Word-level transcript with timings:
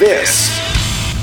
This 0.00 0.48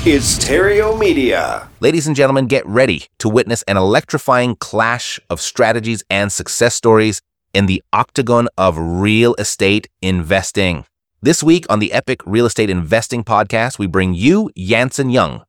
is 0.06 0.38
Theriault 0.38 1.00
Media. 1.00 1.68
Ladies 1.80 2.06
and 2.06 2.14
gentlemen, 2.14 2.46
get 2.46 2.64
ready 2.64 3.06
to 3.18 3.28
witness 3.28 3.64
an 3.64 3.76
electrifying 3.76 4.54
clash 4.54 5.18
of 5.28 5.40
strategies 5.40 6.04
and 6.08 6.30
success 6.30 6.76
stories 6.76 7.20
in 7.52 7.66
the 7.66 7.82
octagon 7.92 8.46
of 8.56 8.78
real 8.78 9.34
estate 9.34 9.88
investing. 10.00 10.84
This 11.20 11.42
week 11.42 11.66
on 11.68 11.80
the 11.80 11.92
Epic 11.92 12.20
Real 12.24 12.46
Estate 12.46 12.70
Investing 12.70 13.24
Podcast, 13.24 13.80
we 13.80 13.88
bring 13.88 14.14
you 14.14 14.48
Jantzen 14.56 15.12
Young, 15.12 15.42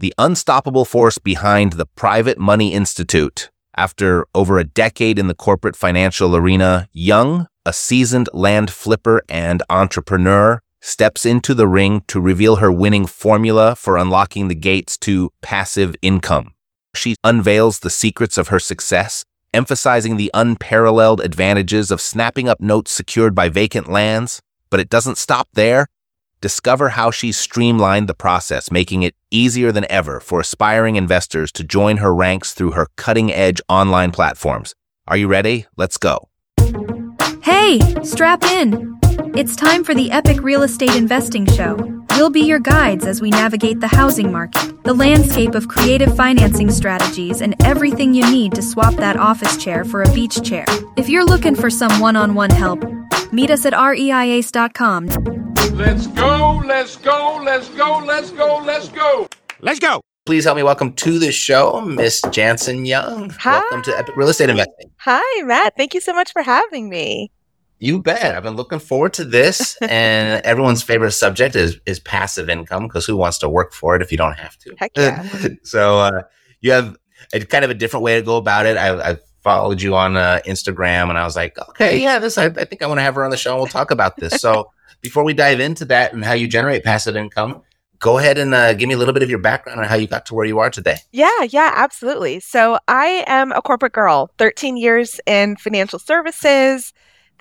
the 0.00 0.12
unstoppable 0.18 0.84
force 0.84 1.18
behind 1.18 1.74
the 1.74 1.86
Private 1.86 2.36
Money 2.36 2.74
Institute. 2.74 3.48
After 3.76 4.26
over 4.34 4.58
a 4.58 4.64
decade 4.64 5.20
in 5.20 5.28
the 5.28 5.36
corporate 5.36 5.76
financial 5.76 6.34
arena, 6.34 6.88
Young, 6.92 7.46
a 7.64 7.72
seasoned 7.72 8.28
land 8.32 8.72
flipper 8.72 9.22
and 9.28 9.62
entrepreneur, 9.70 10.60
steps 10.82 11.24
into 11.24 11.54
the 11.54 11.68
ring 11.68 12.02
to 12.08 12.20
reveal 12.20 12.56
her 12.56 12.70
winning 12.70 13.06
formula 13.06 13.74
for 13.74 13.96
unlocking 13.96 14.48
the 14.48 14.54
gates 14.54 14.98
to 14.98 15.30
passive 15.40 15.94
income. 16.02 16.52
She 16.94 17.14
unveils 17.24 17.78
the 17.78 17.88
secrets 17.88 18.36
of 18.36 18.48
her 18.48 18.58
success, 18.58 19.24
emphasizing 19.54 20.16
the 20.16 20.30
unparalleled 20.34 21.20
advantages 21.20 21.90
of 21.90 22.00
snapping 22.00 22.48
up 22.48 22.60
notes 22.60 22.90
secured 22.90 23.34
by 23.34 23.48
vacant 23.48 23.88
lands. 23.88 24.42
But 24.68 24.80
it 24.80 24.90
doesn't 24.90 25.18
stop 25.18 25.48
there. 25.54 25.86
Discover 26.40 26.90
how 26.90 27.10
she's 27.12 27.36
streamlined 27.36 28.08
the 28.08 28.14
process, 28.14 28.70
making 28.70 29.04
it 29.04 29.14
easier 29.30 29.70
than 29.70 29.86
ever 29.88 30.18
for 30.18 30.40
aspiring 30.40 30.96
investors 30.96 31.52
to 31.52 31.62
join 31.62 31.98
her 31.98 32.12
ranks 32.12 32.52
through 32.52 32.72
her 32.72 32.88
cutting 32.96 33.32
edge 33.32 33.60
online 33.68 34.10
platforms. 34.10 34.74
Are 35.06 35.16
you 35.16 35.28
ready? 35.28 35.66
Let's 35.76 35.98
go. 35.98 36.28
Hey, 37.42 37.78
strap 38.02 38.42
in. 38.44 39.01
It's 39.34 39.56
time 39.56 39.82
for 39.82 39.94
the 39.94 40.10
Epic 40.10 40.42
Real 40.42 40.62
Estate 40.62 40.94
Investing 40.94 41.46
Show. 41.46 41.76
We'll 42.10 42.28
be 42.28 42.42
your 42.42 42.58
guides 42.58 43.06
as 43.06 43.22
we 43.22 43.30
navigate 43.30 43.80
the 43.80 43.88
housing 43.88 44.30
market, 44.30 44.84
the 44.84 44.92
landscape 44.92 45.54
of 45.54 45.68
creative 45.68 46.14
financing 46.14 46.70
strategies, 46.70 47.40
and 47.40 47.56
everything 47.64 48.12
you 48.12 48.30
need 48.30 48.52
to 48.54 48.60
swap 48.60 48.92
that 48.96 49.16
office 49.16 49.56
chair 49.56 49.86
for 49.86 50.02
a 50.02 50.12
beach 50.12 50.42
chair. 50.42 50.66
If 50.98 51.08
you're 51.08 51.24
looking 51.24 51.54
for 51.54 51.70
some 51.70 51.98
one 51.98 52.14
on 52.14 52.34
one 52.34 52.50
help, 52.50 52.84
meet 53.32 53.50
us 53.50 53.64
at 53.64 53.72
reiace.com. 53.72 55.06
Let's 55.76 56.06
go, 56.08 56.62
let's 56.66 56.96
go, 56.96 57.40
let's 57.42 57.70
go, 57.70 58.02
let's 58.04 58.30
go, 58.32 58.62
let's 58.62 58.88
go. 58.90 59.26
Let's 59.60 59.78
go. 59.78 60.02
Please 60.26 60.44
help 60.44 60.56
me 60.56 60.62
welcome 60.62 60.92
to 60.96 61.18
the 61.18 61.32
show, 61.32 61.80
Miss 61.80 62.20
Jantzen 62.20 62.86
Young. 62.86 63.30
Hi. 63.30 63.60
Welcome 63.60 63.82
to 63.84 63.98
Epic 63.98 64.14
Real 64.14 64.28
Estate 64.28 64.50
Investing. 64.50 64.90
Hi, 64.98 65.42
Matt. 65.42 65.72
Thank 65.74 65.94
you 65.94 66.02
so 66.02 66.12
much 66.12 66.32
for 66.34 66.42
having 66.42 66.90
me. 66.90 67.30
You 67.82 68.00
bet. 68.00 68.36
I've 68.36 68.44
been 68.44 68.54
looking 68.54 68.78
forward 68.78 69.12
to 69.14 69.24
this, 69.24 69.76
and 69.82 70.40
everyone's 70.44 70.84
favorite 70.84 71.10
subject 71.10 71.56
is 71.56 71.80
is 71.84 71.98
passive 71.98 72.48
income 72.48 72.84
because 72.86 73.04
who 73.04 73.16
wants 73.16 73.38
to 73.38 73.48
work 73.48 73.72
for 73.72 73.96
it 73.96 74.02
if 74.02 74.12
you 74.12 74.16
don't 74.16 74.38
have 74.38 74.56
to? 74.58 74.74
Heck 74.78 74.92
yeah. 74.96 75.26
so 75.64 75.98
uh, 75.98 76.22
you 76.60 76.70
have 76.70 76.96
a 77.32 77.40
kind 77.40 77.64
of 77.64 77.72
a 77.72 77.74
different 77.74 78.04
way 78.04 78.14
to 78.14 78.22
go 78.22 78.36
about 78.36 78.66
it. 78.66 78.76
I, 78.76 79.10
I 79.10 79.16
followed 79.42 79.82
you 79.82 79.96
on 79.96 80.16
uh, 80.16 80.38
Instagram, 80.46 81.08
and 81.08 81.18
I 81.18 81.24
was 81.24 81.34
like, 81.34 81.58
okay, 81.70 82.00
yeah, 82.00 82.20
this. 82.20 82.38
I, 82.38 82.44
I 82.44 82.64
think 82.64 82.82
I 82.82 82.86
want 82.86 82.98
to 82.98 83.02
have 83.02 83.16
her 83.16 83.24
on 83.24 83.32
the 83.32 83.36
show, 83.36 83.50
and 83.50 83.58
we'll 83.58 83.66
talk 83.66 83.90
about 83.90 84.16
this. 84.16 84.40
so 84.40 84.70
before 85.00 85.24
we 85.24 85.34
dive 85.34 85.58
into 85.58 85.84
that 85.86 86.12
and 86.12 86.24
how 86.24 86.34
you 86.34 86.46
generate 86.46 86.84
passive 86.84 87.16
income, 87.16 87.62
go 87.98 88.16
ahead 88.16 88.38
and 88.38 88.54
uh, 88.54 88.74
give 88.74 88.86
me 88.86 88.94
a 88.94 88.98
little 88.98 89.12
bit 89.12 89.24
of 89.24 89.30
your 89.30 89.40
background 89.40 89.80
on 89.80 89.86
how 89.86 89.96
you 89.96 90.06
got 90.06 90.24
to 90.26 90.36
where 90.36 90.46
you 90.46 90.60
are 90.60 90.70
today. 90.70 90.98
Yeah, 91.10 91.42
yeah, 91.50 91.72
absolutely. 91.74 92.38
So 92.38 92.78
I 92.86 93.24
am 93.26 93.50
a 93.50 93.60
corporate 93.60 93.92
girl, 93.92 94.30
13 94.38 94.76
years 94.76 95.20
in 95.26 95.56
financial 95.56 95.98
services. 95.98 96.92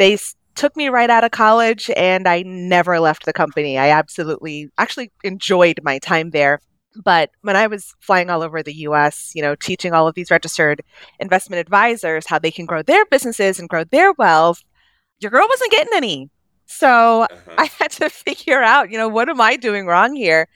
They 0.02 0.18
took 0.56 0.76
me 0.76 0.90
right 0.90 1.12
out 1.12 1.24
of 1.24 1.30
college 1.30 1.92
and 1.96 2.28
I 2.28 2.42
never 2.42 3.00
left 3.00 3.24
the 3.24 3.34
company. 3.34 3.78
I 3.78 3.90
absolutely 3.90 4.68
actually 4.80 5.12
enjoyed 5.24 5.80
my 5.84 6.00
time 6.00 6.32
there. 6.32 6.60
But 7.06 7.30
when 7.42 7.56
I 7.56 7.68
was 7.68 7.94
flying 8.00 8.32
all 8.32 8.42
over 8.42 8.64
the 8.64 8.74
US, 8.88 9.32
you 9.36 9.44
know, 9.44 9.54
teaching 9.54 9.94
all 9.94 10.08
of 10.08 10.16
these 10.16 10.32
registered 10.32 10.82
investment 11.20 11.60
advisors 11.60 12.26
how 12.26 12.40
they 12.40 12.50
can 12.50 12.66
grow 12.66 12.82
their 12.82 13.06
businesses 13.06 13.60
and 13.60 13.70
grow 13.70 13.84
their 13.84 14.12
wealth, 14.14 14.64
your 15.20 15.30
girl 15.30 15.46
wasn't 15.48 15.70
getting 15.70 15.94
any. 15.96 16.32
So 16.66 17.28
uh-huh. 17.30 17.56
I 17.60 17.66
had 17.78 17.92
to 17.92 18.10
figure 18.26 18.64
out, 18.64 18.90
you 18.90 18.98
know, 18.98 19.08
what 19.08 19.30
am 19.30 19.40
I 19.40 19.56
doing 19.56 19.86
wrong 19.86 20.16
here? 20.16 20.48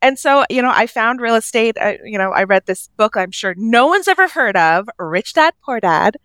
And 0.00 0.18
so, 0.18 0.46
you 0.48 0.62
know, 0.62 0.72
I 0.72 0.86
found 0.86 1.20
real 1.20 1.34
estate. 1.34 1.76
I, 1.78 1.98
you 2.06 2.16
know, 2.16 2.30
I 2.30 2.44
read 2.44 2.64
this 2.64 2.88
book 2.96 3.18
I'm 3.18 3.32
sure 3.32 3.54
no 3.58 3.86
one's 3.86 4.08
ever 4.08 4.28
heard 4.28 4.56
of, 4.56 4.88
Rich 4.98 5.34
Dad 5.34 5.52
Poor 5.62 5.78
Dad. 5.78 6.16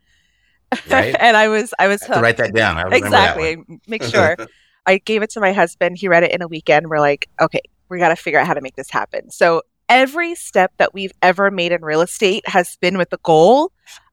Right. 0.90 1.16
and 1.20 1.36
I 1.36 1.48
was, 1.48 1.74
I 1.80 1.88
was 1.88 2.02
I 2.04 2.22
write 2.22 2.38
that 2.38 2.54
down. 2.54 2.78
I 2.78 2.84
remember 2.84 3.10
that 3.10 3.38
exactly. 3.38 3.80
Make 3.88 4.04
sure. 4.04 4.38
I 4.86 4.98
gave 4.98 5.22
it 5.22 5.30
to 5.32 5.40
my 5.40 5.52
husband. 5.52 5.98
He 5.98 6.08
read 6.08 6.24
it 6.24 6.32
in 6.32 6.42
a 6.42 6.48
weekend. 6.48 6.88
We're 6.90 7.00
like, 7.00 7.30
okay, 7.40 7.62
we 7.90 8.00
got 8.00 8.10
to 8.10 8.16
figure 8.16 8.40
out 8.40 8.48
how 8.48 8.54
to 8.54 8.62
make 8.62 8.76
this 8.76 8.90
happen. 8.90 9.30
So 9.32 9.62
every 9.88 10.36
step 10.36 10.72
that 10.78 10.94
we've 10.94 11.12
ever 11.22 11.52
made 11.52 11.72
in 11.72 11.82
real 11.84 12.02
estate 12.02 12.48
has 12.48 12.78
been 12.80 12.98
with 12.98 13.10
the 13.10 13.20
goal 13.24 13.72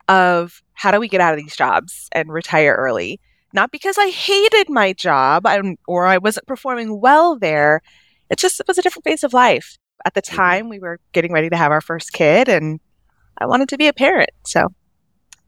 of 0.09 0.62
how 0.75 0.91
do 0.91 1.00
we 1.00 1.09
get 1.09 1.21
out 1.21 1.34
of 1.34 1.39
these 1.39 1.56
jobs 1.56 2.09
and 2.12 2.33
retire 2.33 2.75
early? 2.75 3.21
Not 3.53 3.71
because 3.71 3.97
I 3.99 4.09
hated 4.09 4.69
my 4.69 4.93
job 4.93 5.47
or 5.87 6.06
I 6.06 6.19
wasn't 6.19 6.47
performing 6.47 7.00
well 7.00 7.38
there. 7.38 7.81
It 8.31 8.38
just 8.38 8.61
it 8.61 8.67
was 8.67 8.78
a 8.78 8.83
different 8.83 9.05
phase 9.05 9.25
of 9.25 9.33
life. 9.33 9.78
At 10.05 10.15
the 10.15 10.23
mm-hmm. 10.23 10.37
time, 10.37 10.69
we 10.69 10.78
were 10.78 11.00
getting 11.12 11.33
ready 11.33 11.49
to 11.49 11.56
have 11.56 11.73
our 11.73 11.81
first 11.81 12.12
kid, 12.12 12.49
and 12.49 12.81
I 13.38 13.47
wanted 13.47 13.69
to 13.71 13.78
be 13.78 13.87
a 13.87 13.93
parent. 13.93 14.31
So 14.44 14.69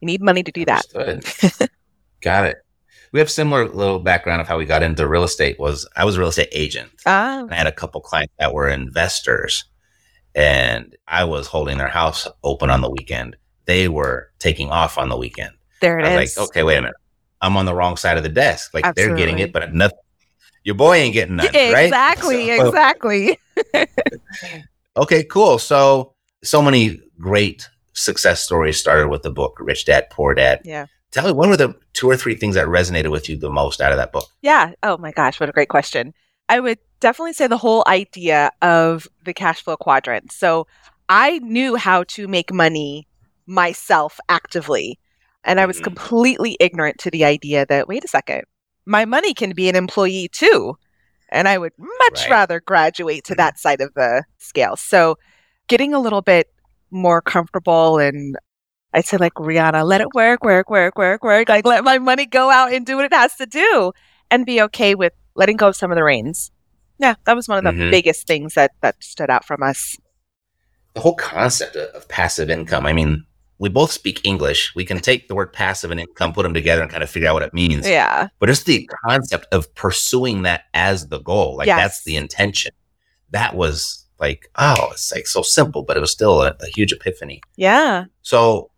you 0.00 0.06
need 0.06 0.22
money 0.22 0.42
to 0.42 0.52
do 0.52 0.64
that. 0.64 0.84
Got 2.20 2.46
it. 2.46 2.56
We 3.12 3.20
have 3.20 3.30
similar 3.30 3.66
little 3.68 3.98
background 4.00 4.40
of 4.42 4.48
how 4.48 4.58
we 4.58 4.66
got 4.66 4.82
into 4.82 5.06
real 5.08 5.24
estate. 5.24 5.58
Was 5.58 5.88
I 5.96 6.04
was 6.04 6.16
a 6.16 6.18
real 6.20 6.28
estate 6.28 6.48
agent. 6.52 6.90
Ah, 7.06 7.40
And 7.40 7.52
I 7.52 7.56
had 7.56 7.66
a 7.66 7.72
couple 7.72 8.00
clients 8.00 8.34
that 8.38 8.52
were 8.52 8.68
investors, 8.68 9.64
and 10.34 10.94
I 11.06 11.24
was 11.24 11.46
holding 11.46 11.78
their 11.78 11.88
house 11.88 12.28
open 12.44 12.68
on 12.70 12.80
the 12.82 12.90
weekend. 12.90 13.36
They 13.64 13.88
were 13.88 14.30
taking 14.38 14.68
off 14.70 14.98
on 14.98 15.08
the 15.08 15.16
weekend. 15.16 15.52
there 15.80 15.98
it 15.98 16.04
I 16.04 16.20
is. 16.22 16.36
like, 16.36 16.48
okay, 16.48 16.62
wait 16.62 16.76
a 16.76 16.82
minute. 16.82 16.96
I'm 17.40 17.56
on 17.56 17.64
the 17.66 17.74
wrong 17.74 17.96
side 17.96 18.16
of 18.18 18.24
the 18.24 18.28
desk. 18.28 18.74
Like 18.74 18.94
they're 18.94 19.16
getting 19.16 19.38
it, 19.38 19.52
but 19.52 19.72
nothing. 19.72 19.98
Your 20.64 20.74
boy 20.74 20.96
ain't 20.96 21.14
getting 21.14 21.36
none, 21.36 21.46
right? 21.54 21.84
Exactly, 21.86 22.56
So- 22.58 22.66
exactly. 22.68 23.38
Okay, 24.96 25.22
cool. 25.22 25.58
So, 25.58 26.14
so 26.42 26.60
many 26.60 27.00
great 27.20 27.68
success 27.98 28.42
stories 28.42 28.78
started 28.78 29.08
with 29.08 29.22
the 29.22 29.30
book 29.30 29.56
Rich 29.60 29.84
Dad 29.86 30.08
Poor 30.10 30.34
Dad. 30.34 30.60
Yeah. 30.64 30.86
Tell 31.10 31.26
me, 31.26 31.32
what 31.32 31.48
were 31.48 31.56
the 31.56 31.74
two 31.94 32.08
or 32.08 32.16
three 32.16 32.34
things 32.34 32.54
that 32.54 32.66
resonated 32.66 33.10
with 33.10 33.28
you 33.28 33.36
the 33.36 33.50
most 33.50 33.80
out 33.80 33.92
of 33.92 33.98
that 33.98 34.12
book? 34.12 34.26
Yeah. 34.42 34.72
Oh 34.82 34.98
my 34.98 35.10
gosh, 35.10 35.40
what 35.40 35.48
a 35.48 35.52
great 35.52 35.70
question. 35.70 36.12
I 36.48 36.60
would 36.60 36.78
definitely 37.00 37.32
say 37.32 37.46
the 37.46 37.58
whole 37.58 37.84
idea 37.86 38.50
of 38.62 39.08
the 39.24 39.34
cash 39.34 39.62
flow 39.62 39.76
quadrant. 39.76 40.32
So 40.32 40.66
I 41.08 41.38
knew 41.38 41.76
how 41.76 42.04
to 42.04 42.28
make 42.28 42.52
money 42.52 43.06
myself 43.46 44.18
actively. 44.28 44.98
And 45.44 45.58
I 45.58 45.66
was 45.66 45.78
Mhm. 45.78 45.84
completely 45.84 46.56
ignorant 46.60 46.98
to 46.98 47.10
the 47.10 47.24
idea 47.24 47.64
that, 47.66 47.88
wait 47.88 48.04
a 48.04 48.08
second, 48.08 48.42
my 48.84 49.04
money 49.04 49.32
can 49.32 49.52
be 49.52 49.68
an 49.68 49.76
employee 49.76 50.28
too. 50.30 50.76
And 51.30 51.48
I 51.48 51.58
would 51.58 51.72
much 51.78 52.22
Right. 52.22 52.30
rather 52.30 52.60
graduate 52.60 53.24
to 53.24 53.34
that 53.36 53.58
side 53.58 53.80
of 53.80 53.94
the 53.94 54.24
scale. 54.38 54.76
So 54.76 55.16
getting 55.68 55.94
a 55.94 56.00
little 56.00 56.22
bit 56.22 56.48
more 56.90 57.20
comfortable 57.20 57.98
and 57.98 58.36
I'd 58.94 59.04
say 59.06 59.18
like 59.18 59.34
Rihanna, 59.34 59.84
let 59.86 60.00
it 60.00 60.14
work, 60.14 60.42
work, 60.42 60.70
work, 60.70 60.96
work, 60.96 61.22
work. 61.22 61.48
Like 61.48 61.66
let 61.66 61.84
my 61.84 61.98
money 61.98 62.24
go 62.26 62.50
out 62.50 62.72
and 62.72 62.86
do 62.86 62.96
what 62.96 63.04
it 63.04 63.12
has 63.12 63.34
to 63.36 63.46
do 63.46 63.92
and 64.30 64.46
be 64.46 64.62
okay 64.62 64.94
with 64.94 65.12
letting 65.34 65.56
go 65.56 65.68
of 65.68 65.76
some 65.76 65.90
of 65.90 65.96
the 65.96 66.04
reins. 66.04 66.50
Yeah, 66.98 67.14
that 67.26 67.36
was 67.36 67.48
one 67.48 67.58
of 67.58 67.64
the 67.64 67.78
Mhm. 67.80 67.90
biggest 67.90 68.26
things 68.26 68.54
that 68.54 68.72
that 68.80 68.96
stood 69.02 69.30
out 69.30 69.44
from 69.44 69.62
us. 69.62 69.96
The 70.94 71.00
whole 71.00 71.14
concept 71.14 71.76
of, 71.76 71.88
of 71.94 72.08
passive 72.08 72.50
income. 72.50 72.86
I 72.86 72.92
mean, 72.92 73.24
we 73.58 73.68
both 73.68 73.92
speak 73.92 74.20
English. 74.24 74.72
We 74.74 74.84
can 74.84 74.98
take 75.00 75.28
the 75.28 75.34
word 75.34 75.52
passive 75.52 75.90
and 75.90 76.00
income, 76.00 76.32
put 76.32 76.42
them 76.44 76.54
together, 76.54 76.80
and 76.82 76.90
kind 76.90 77.02
of 77.02 77.10
figure 77.10 77.28
out 77.28 77.34
what 77.34 77.42
it 77.42 77.54
means. 77.54 77.88
Yeah. 77.88 78.28
But 78.40 78.50
it's 78.50 78.62
the 78.64 78.88
concept 79.04 79.46
of 79.52 79.72
pursuing 79.74 80.42
that 80.42 80.62
as 80.74 81.08
the 81.08 81.18
goal. 81.20 81.56
Like 81.56 81.66
Yes. 81.66 81.78
that's 81.78 82.04
the 82.04 82.16
intention. 82.16 82.72
That 83.30 83.54
was 83.54 84.06
like, 84.20 84.50
oh, 84.56 84.88
it's 84.92 85.12
like 85.12 85.26
so 85.26 85.42
simple, 85.42 85.82
but 85.82 85.96
it 85.96 86.00
was 86.00 86.12
still 86.12 86.42
a, 86.42 86.56
a 86.60 86.66
huge 86.74 86.92
epiphany. 86.92 87.40
Yeah. 87.56 88.06
So, 88.22 88.70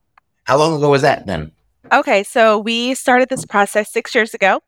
how 0.44 0.58
long 0.58 0.76
ago 0.76 0.90
was 0.90 1.02
that 1.02 1.26
then? 1.26 1.52
Okay, 1.92 2.22
so 2.22 2.58
we 2.58 2.94
started 2.94 3.28
this 3.28 3.44
process 3.44 3.92
6 3.92 4.14
years 4.14 4.34
ago 4.34 4.60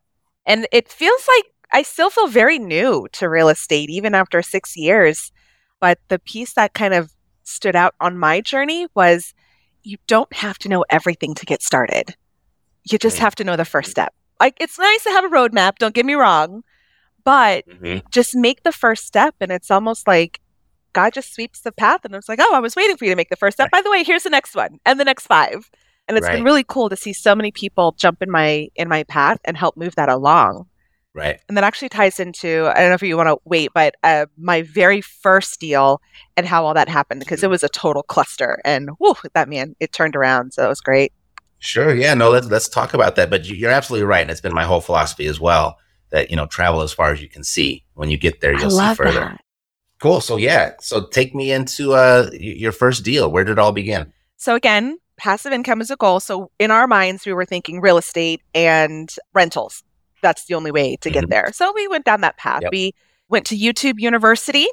and 0.45 0.67
it 0.71 0.89
feels 0.89 1.27
like 1.27 1.45
I 1.71 1.83
still 1.83 2.09
feel 2.09 2.27
very 2.27 2.59
new 2.59 3.07
to 3.13 3.29
real 3.29 3.49
estate 3.49 3.89
even 3.89 4.13
after 4.13 4.41
6 4.41 4.77
years. 4.77 5.31
But 5.79 5.99
the 6.07 6.19
piece 6.19 6.53
that 6.53 6.73
kind 6.73 6.93
of 6.93 7.11
stood 7.43 7.75
out 7.75 7.93
on 7.99 8.17
my 8.17 8.41
journey 8.41 8.87
was 8.95 9.33
you 9.83 9.97
don't 10.07 10.31
have 10.33 10.57
to 10.59 10.69
know 10.69 10.85
everything 10.89 11.33
to 11.35 11.45
get 11.45 11.61
started. 11.61 12.15
You 12.89 12.97
just 12.97 13.19
have 13.19 13.35
to 13.35 13.43
know 13.43 13.55
the 13.55 13.65
first 13.65 13.91
step. 13.91 14.13
Like 14.39 14.57
it's 14.59 14.79
nice 14.79 15.03
to 15.03 15.09
have 15.11 15.25
a 15.25 15.29
roadmap, 15.29 15.77
don't 15.77 15.95
get 15.95 16.05
me 16.05 16.13
wrong, 16.13 16.63
but 17.23 17.67
mm-hmm. 17.67 18.05
just 18.11 18.35
make 18.35 18.63
the 18.63 18.71
first 18.71 19.05
step 19.05 19.35
and 19.39 19.51
it's 19.51 19.71
almost 19.71 20.07
like 20.07 20.39
God 20.93 21.13
just 21.13 21.33
sweeps 21.33 21.61
the 21.61 21.71
path 21.71 22.05
and 22.05 22.15
it's 22.15 22.29
like, 22.29 22.39
"Oh, 22.41 22.53
I 22.55 22.59
was 22.59 22.75
waiting 22.75 22.97
for 22.97 23.05
you 23.05 23.11
to 23.11 23.15
make 23.15 23.29
the 23.29 23.35
first 23.35 23.57
step. 23.57 23.71
By 23.71 23.81
the 23.81 23.91
way, 23.91 24.03
here's 24.03 24.23
the 24.23 24.29
next 24.29 24.55
one 24.55 24.79
and 24.85 24.99
the 24.99 25.05
next 25.05 25.27
5." 25.27 25.69
And 26.07 26.17
it's 26.17 26.25
Right. 26.27 26.35
been 26.35 26.43
really 26.43 26.65
cool 26.67 26.89
to 26.89 26.95
see 26.97 27.13
so 27.13 27.33
many 27.33 27.51
people 27.51 27.93
jump 27.97 28.21
in 28.21 28.29
my 28.29 28.67
in 28.75 28.87
my 28.89 29.03
path 29.03 29.39
and 29.45 29.55
help 29.57 29.77
move 29.77 29.95
that 29.95 30.09
along. 30.09 30.65
Right. 31.15 31.39
And 31.47 31.55
that 31.55 31.63
actually 31.63 31.89
ties 31.89 32.19
into 32.19 32.67
I 32.73 32.79
don't 32.79 32.89
know 32.89 32.95
if 32.95 33.03
you 33.03 33.15
want 33.17 33.29
to 33.29 33.37
wait, 33.45 33.69
but 33.73 33.95
uh, 34.03 34.25
my 34.37 34.63
very 34.63 34.99
first 35.01 35.59
deal 35.59 36.01
and 36.35 36.45
how 36.47 36.65
all 36.65 36.73
that 36.73 36.89
happened 36.89 37.19
because 37.19 37.43
it 37.43 37.49
was 37.49 37.63
a 37.63 37.69
total 37.69 38.01
cluster. 38.03 38.59
And 38.65 38.89
whoo, 38.99 39.13
that 39.33 39.47
man, 39.47 39.75
it 39.79 39.93
turned 39.93 40.15
around. 40.15 40.53
So 40.53 40.65
it 40.65 40.69
was 40.69 40.81
great. 40.81 41.13
Sure. 41.59 41.93
Yeah. 41.95 42.13
No. 42.15 42.29
Let's 42.31 42.47
let's 42.47 42.67
talk 42.67 42.93
about 42.93 43.15
that. 43.15 43.29
But 43.29 43.45
you- 43.45 43.55
you're 43.55 43.71
absolutely 43.71 44.05
right, 44.05 44.21
and 44.21 44.29
it's 44.31 44.41
been 44.41 44.53
my 44.53 44.65
whole 44.65 44.81
philosophy 44.81 45.27
as 45.27 45.39
well 45.39 45.77
that 46.09 46.29
you 46.29 46.35
know 46.35 46.47
travel 46.47 46.81
as 46.81 46.91
far 46.91 47.11
as 47.13 47.21
you 47.21 47.29
can 47.29 47.43
see. 47.43 47.85
When 47.93 48.09
you 48.09 48.17
get 48.17 48.41
there, 48.41 48.53
you'll 48.59 48.71
see 48.71 48.95
further. 48.95 49.19
that. 49.21 49.41
Cool. 50.03 50.19
So 50.19 50.35
yeah. 50.35 50.73
So 50.81 51.05
take 51.07 51.33
me 51.33 51.53
into 51.53 51.93
uh 51.93 52.29
your 52.33 52.73
first 52.73 53.05
deal. 53.05 53.31
Where 53.31 53.45
did 53.45 53.53
it 53.53 53.59
all 53.59 53.71
begin? 53.71 54.11
So 54.35 54.53
again, 54.53 54.97
passive 55.15 55.53
income 55.53 55.79
is 55.79 55.89
a 55.89 55.95
goal. 55.95 56.19
So 56.19 56.51
in 56.59 56.71
our 56.71 56.87
minds, 56.87 57.25
we 57.25 57.31
were 57.31 57.45
thinking 57.45 57.79
real 57.79 57.97
estate 57.97 58.41
and 58.53 59.09
rentals. 59.33 59.81
That's 60.21 60.43
the 60.43 60.55
only 60.55 60.71
way 60.71 60.97
to 60.97 61.09
get 61.09 61.23
Mhm. 61.23 61.29
there. 61.29 61.49
So 61.53 61.71
we 61.73 61.87
went 61.87 62.03
down 62.03 62.19
that 62.19 62.35
path. 62.35 62.63
Yep. 62.63 62.71
We 62.73 62.91
went 63.29 63.45
to 63.45 63.55
YouTube 63.57 63.93
University. 63.97 64.67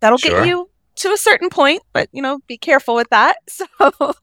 That'll 0.00 0.18
Sure. 0.18 0.40
get 0.40 0.48
you 0.48 0.68
to 0.96 1.12
a 1.12 1.16
certain 1.16 1.48
point, 1.48 1.82
but 1.92 2.08
you 2.10 2.20
know, 2.20 2.40
be 2.48 2.58
careful 2.58 2.96
with 2.96 3.10
that. 3.10 3.36
So 3.48 4.14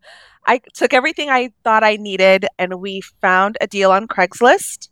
I 0.46 0.60
took 0.74 0.94
everything 0.94 1.30
I 1.30 1.52
thought 1.64 1.86
I 1.86 1.96
needed 1.96 2.48
and 2.58 2.82
we 2.82 3.00
found 3.22 3.58
a 3.62 3.68
deal 3.68 3.92
on 3.94 4.10
Craigslist. 4.10 4.90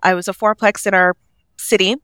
I 0.00 0.14
was 0.14 0.28
a 0.28 0.32
fourplex 0.32 0.86
in 0.86 0.94
our 0.94 1.16
city. 1.56 1.96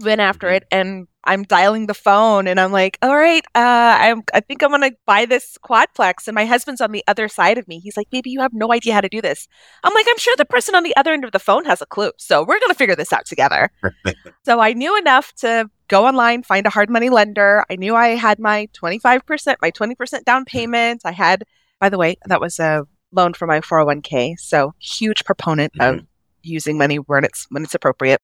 Went 0.00 0.20
after 0.20 0.48
Mhm. 0.48 0.56
it 0.56 0.64
and 0.70 1.06
I'm 1.24 1.42
dialing 1.42 1.86
the 1.86 1.94
phone 1.94 2.46
and 2.46 2.58
I'm 2.58 2.72
like, 2.72 2.98
all 3.02 3.14
right, 3.14 3.44
uh, 3.54 3.98
I'm, 4.00 4.22
I 4.32 4.40
think 4.40 4.62
I'm 4.62 4.70
going 4.70 4.90
to 4.90 4.96
buy 5.04 5.26
this 5.26 5.58
quadplex. 5.62 6.26
And 6.26 6.34
my 6.34 6.46
husband's 6.46 6.80
on 6.80 6.92
the 6.92 7.04
other 7.06 7.28
side 7.28 7.58
of 7.58 7.68
me. 7.68 7.78
He's 7.78 7.96
like, 7.96 8.08
baby, 8.10 8.30
you 8.30 8.40
have 8.40 8.54
no 8.54 8.72
idea 8.72 8.94
how 8.94 9.02
to 9.02 9.08
do 9.08 9.20
this. 9.20 9.46
I'm 9.84 9.92
like, 9.92 10.06
I'm 10.08 10.18
sure 10.18 10.34
the 10.36 10.46
person 10.46 10.74
on 10.74 10.82
the 10.82 10.96
other 10.96 11.12
end 11.12 11.24
of 11.24 11.32
the 11.32 11.38
phone 11.38 11.64
has 11.66 11.82
a 11.82 11.86
clue. 11.86 12.12
So 12.16 12.40
we're 12.40 12.58
going 12.58 12.70
to 12.70 12.74
figure 12.74 12.96
this 12.96 13.12
out 13.12 13.26
together. 13.26 13.70
so 14.44 14.60
I 14.60 14.72
knew 14.72 14.96
enough 14.96 15.34
to 15.36 15.68
go 15.88 16.06
online, 16.06 16.42
find 16.42 16.66
a 16.66 16.70
hard 16.70 16.88
money 16.88 17.10
lender. 17.10 17.64
I 17.68 17.76
knew 17.76 17.94
I 17.94 18.08
had 18.08 18.38
my 18.38 18.68
25%, 18.72 19.56
my 19.60 19.70
20% 19.70 20.24
down 20.24 20.44
payment. 20.46 21.02
I 21.04 21.12
had, 21.12 21.44
by 21.78 21.90
the 21.90 21.98
way, 21.98 22.16
that 22.26 22.40
was 22.40 22.58
a 22.58 22.86
loan 23.12 23.34
for 23.34 23.46
my 23.46 23.60
401k. 23.60 24.38
So 24.38 24.72
huge 24.78 25.24
proponent 25.24 25.72
of 25.80 26.00
using 26.42 26.78
money 26.78 26.96
when 26.96 27.24
it's, 27.24 27.46
when 27.50 27.62
it's 27.62 27.74
appropriate 27.74 28.20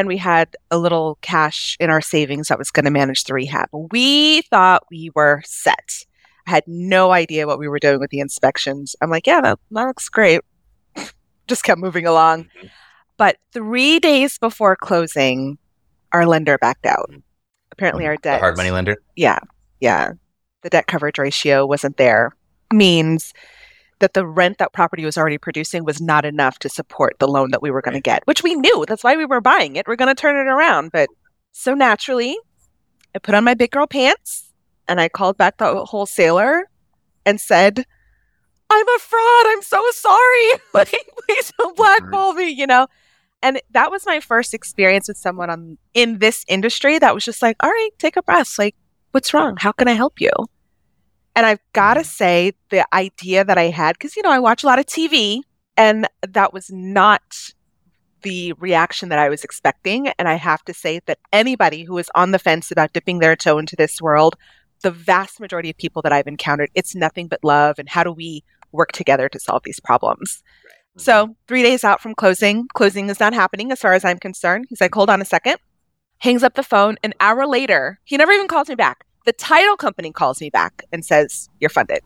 and 0.00 0.08
we 0.08 0.16
had 0.16 0.56
a 0.70 0.78
little 0.78 1.18
cash 1.20 1.76
in 1.78 1.90
our 1.90 2.00
savings 2.00 2.48
that 2.48 2.58
was 2.58 2.70
going 2.70 2.84
to 2.86 2.90
manage 2.90 3.24
the 3.24 3.34
rehab. 3.34 3.68
We 3.72 4.42
thought 4.42 4.84
we 4.90 5.10
were 5.14 5.42
set. 5.44 6.04
I 6.46 6.50
had 6.50 6.64
no 6.66 7.12
idea 7.12 7.46
what 7.46 7.58
we 7.58 7.68
were 7.68 7.78
doing 7.78 8.00
with 8.00 8.10
the 8.10 8.18
inspections. 8.20 8.96
I'm 9.00 9.10
like, 9.10 9.26
yeah, 9.26 9.40
that, 9.42 9.58
that 9.70 9.84
looks 9.84 10.08
great. 10.08 10.40
Just 11.48 11.64
kept 11.64 11.80
moving 11.80 12.06
along. 12.06 12.44
Mm-hmm. 12.44 12.66
But 13.18 13.36
three 13.52 13.98
days 14.00 14.38
before 14.38 14.74
closing, 14.74 15.58
our 16.12 16.26
lender 16.26 16.56
backed 16.58 16.86
out. 16.86 17.06
Mm-hmm. 17.10 17.20
Apparently, 17.72 18.06
our 18.06 18.16
The 18.16 18.22
debt 18.22 18.40
hard 18.40 18.56
money 18.56 18.70
lender. 18.70 18.96
yeah, 19.16 19.38
yeah. 19.80 20.12
The 20.62 20.70
debt 20.70 20.86
coverage 20.86 21.18
ratio 21.18 21.64
wasn't 21.66 21.96
there. 21.98 22.34
Means 22.72 23.32
that 24.00 24.14
the 24.14 24.26
rent 24.26 24.58
that 24.58 24.72
property 24.72 25.04
was 25.04 25.16
already 25.16 25.38
producing 25.38 25.84
was 25.84 26.00
not 26.00 26.24
enough 26.24 26.58
to 26.60 26.68
support 26.68 27.16
the 27.18 27.28
loan 27.28 27.50
that 27.52 27.62
we 27.62 27.70
were 27.70 27.82
going 27.82 27.94
to 27.94 28.00
get, 28.00 28.26
which 28.26 28.42
we 28.42 28.54
knew. 28.54 28.84
That's 28.86 29.04
why 29.04 29.16
we 29.16 29.24
were 29.24 29.40
buying 29.40 29.76
it. 29.76 29.86
We're 29.86 29.96
going 29.96 30.14
to 30.14 30.20
turn 30.20 30.36
it 30.36 30.50
around. 30.50 30.92
But 30.92 31.08
so 31.52 31.74
naturally, 31.74 32.36
I 33.14 33.18
put 33.18 33.34
on 33.34 33.44
my 33.44 33.54
big 33.54 33.70
girl 33.70 33.86
pants 33.86 34.52
and 34.88 35.00
I 35.00 35.08
called 35.08 35.36
back 35.36 35.58
the 35.58 35.84
wholesaler 35.84 36.68
and 37.24 37.40
said, 37.40 37.84
I'm 38.70 38.88
a 38.88 38.98
fraud. 38.98 39.46
I'm 39.46 39.62
so 39.62 39.82
sorry. 39.92 40.50
Like, 40.72 40.94
please 41.26 41.52
don't 41.58 41.76
blackball 41.76 42.34
me, 42.34 42.48
you 42.48 42.66
know? 42.66 42.86
And 43.42 43.60
that 43.72 43.90
was 43.90 44.06
my 44.06 44.20
first 44.20 44.54
experience 44.54 45.08
with 45.08 45.16
someone 45.16 45.50
on 45.50 45.78
in 45.94 46.18
this 46.18 46.44
industry 46.46 46.98
that 46.98 47.12
was 47.12 47.24
just 47.24 47.42
like, 47.42 47.56
all 47.60 47.70
right, 47.70 47.90
take 47.98 48.16
a 48.16 48.22
breath. 48.22 48.56
Like, 48.58 48.76
what's 49.10 49.34
wrong? 49.34 49.56
How 49.58 49.72
can 49.72 49.88
I 49.88 49.94
help 49.94 50.20
you? 50.20 50.30
And 51.36 51.46
I've 51.46 51.60
got 51.72 51.94
to 51.94 52.00
mm-hmm. 52.00 52.06
say, 52.06 52.52
the 52.70 52.86
idea 52.94 53.44
that 53.44 53.58
I 53.58 53.64
had, 53.64 53.96
because, 53.96 54.16
you 54.16 54.22
know, 54.22 54.30
I 54.30 54.38
watch 54.38 54.62
a 54.62 54.66
lot 54.66 54.78
of 54.78 54.86
TV, 54.86 55.40
and 55.76 56.06
that 56.26 56.52
was 56.52 56.70
not 56.70 57.22
the 58.22 58.52
reaction 58.54 59.08
that 59.08 59.18
I 59.18 59.28
was 59.28 59.44
expecting. 59.44 60.08
And 60.18 60.28
I 60.28 60.34
have 60.34 60.62
to 60.64 60.74
say 60.74 61.00
that 61.06 61.18
anybody 61.32 61.84
who 61.84 61.96
is 61.98 62.10
on 62.14 62.32
the 62.32 62.38
fence 62.38 62.70
about 62.70 62.92
dipping 62.92 63.18
their 63.18 63.36
toe 63.36 63.58
into 63.58 63.76
this 63.76 64.00
world, 64.00 64.36
the 64.82 64.90
vast 64.90 65.40
majority 65.40 65.70
of 65.70 65.76
people 65.76 66.02
that 66.02 66.12
I've 66.12 66.26
encountered, 66.26 66.70
it's 66.74 66.94
nothing 66.94 67.28
but 67.28 67.42
love. 67.42 67.78
And 67.78 67.88
how 67.88 68.04
do 68.04 68.12
we 68.12 68.44
work 68.72 68.92
together 68.92 69.28
to 69.28 69.40
solve 69.40 69.62
these 69.64 69.80
problems? 69.80 70.42
So, 70.96 71.36
three 71.46 71.62
days 71.62 71.84
out 71.84 72.02
from 72.02 72.14
closing, 72.14 72.66
closing 72.74 73.08
is 73.08 73.20
not 73.20 73.32
happening 73.32 73.70
as 73.72 73.80
far 73.80 73.94
as 73.94 74.04
I'm 74.04 74.18
concerned. 74.18 74.66
He's 74.68 74.80
like, 74.80 74.94
hold 74.94 75.08
on 75.08 75.22
a 75.22 75.24
second. 75.24 75.56
Hangs 76.18 76.42
up 76.42 76.54
the 76.54 76.62
phone. 76.62 76.96
An 77.02 77.14
hour 77.20 77.46
later, 77.46 78.00
he 78.04 78.16
never 78.16 78.32
even 78.32 78.48
calls 78.48 78.68
me 78.68 78.74
back. 78.74 79.06
The 79.26 79.32
title 79.32 79.76
company 79.76 80.12
calls 80.12 80.40
me 80.40 80.50
back 80.50 80.84
and 80.92 81.04
says, 81.04 81.48
You're 81.60 81.70
funded. 81.70 82.00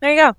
There 0.00 0.12
you 0.12 0.20
go. 0.20 0.36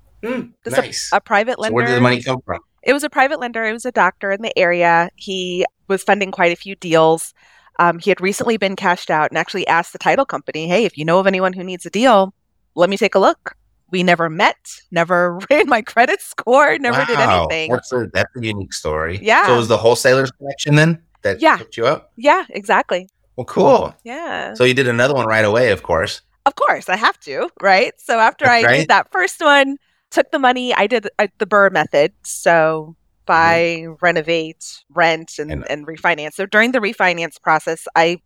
Just 0.64 0.76
nice. 0.76 1.12
a, 1.12 1.16
a 1.16 1.20
private 1.20 1.56
so 1.56 1.62
lender. 1.62 1.74
where 1.74 1.86
did 1.86 1.96
the 1.96 2.00
money 2.00 2.22
come 2.22 2.40
from? 2.44 2.60
It 2.82 2.92
was 2.92 3.04
a 3.04 3.10
private 3.10 3.38
lender. 3.40 3.64
It 3.64 3.72
was 3.72 3.84
a 3.84 3.92
doctor 3.92 4.30
in 4.32 4.42
the 4.42 4.56
area. 4.58 5.10
He 5.16 5.64
was 5.88 6.02
funding 6.02 6.32
quite 6.32 6.52
a 6.52 6.56
few 6.56 6.74
deals. 6.76 7.32
Um, 7.78 7.98
he 7.98 8.10
had 8.10 8.20
recently 8.20 8.56
been 8.56 8.76
cashed 8.76 9.10
out 9.10 9.30
and 9.30 9.38
actually 9.38 9.66
asked 9.66 9.92
the 9.92 9.98
title 9.98 10.24
company, 10.24 10.66
Hey, 10.68 10.84
if 10.84 10.98
you 10.98 11.04
know 11.04 11.18
of 11.18 11.26
anyone 11.26 11.52
who 11.52 11.64
needs 11.64 11.86
a 11.86 11.90
deal, 11.90 12.34
let 12.74 12.90
me 12.90 12.96
take 12.96 13.14
a 13.14 13.18
look. 13.18 13.56
We 13.90 14.02
never 14.02 14.30
met, 14.30 14.56
never 14.90 15.38
ran 15.50 15.68
my 15.68 15.82
credit 15.82 16.20
score, 16.20 16.78
never 16.78 17.04
did 17.04 17.18
anything. 17.18 17.70
What's 17.70 17.92
a, 17.92 18.08
that's 18.12 18.34
a 18.36 18.44
unique 18.44 18.72
story. 18.72 19.18
Yeah. 19.22 19.46
So 19.46 19.54
it 19.54 19.56
was 19.58 19.68
the 19.68 19.76
wholesalers 19.76 20.30
connection 20.32 20.74
then 20.74 21.02
that 21.22 21.40
Yeah. 21.40 21.58
hooked 21.58 21.76
you 21.76 21.86
up? 21.86 22.12
Yeah, 22.16 22.44
exactly. 22.50 23.08
Well, 23.36 23.44
cool. 23.46 23.94
Yeah. 24.04 24.54
So 24.54 24.64
you 24.64 24.74
did 24.74 24.88
another 24.88 25.14
one 25.14 25.26
right 25.26 25.44
away, 25.44 25.70
of 25.72 25.82
course. 25.82 26.20
of 26.44 26.54
course, 26.56 26.88
I 26.88 26.96
have 26.96 27.18
to, 27.20 27.48
right? 27.62 27.92
So 27.98 28.18
after 28.18 28.46
I 28.46 28.62
Right. 28.62 28.76
did 28.80 28.88
that 28.88 29.12
first 29.12 29.40
one, 29.40 29.76
took 30.10 30.30
the 30.32 30.38
money, 30.40 30.74
I 30.74 30.86
did 30.88 31.08
uh, 31.18 31.28
the 31.38 31.46
BRRRR 31.46 31.70
method. 31.72 32.12
So 32.24 32.96
buy, 33.26 33.86
renovate, 34.02 34.64
rent, 34.90 35.38
and, 35.38 35.50
And- 35.52 35.70
and 35.70 35.86
refinance. 35.86 36.32
So 36.34 36.44
during 36.46 36.72
the 36.72 36.80
refinance 36.80 37.40
process, 37.40 37.86
I 37.94 38.18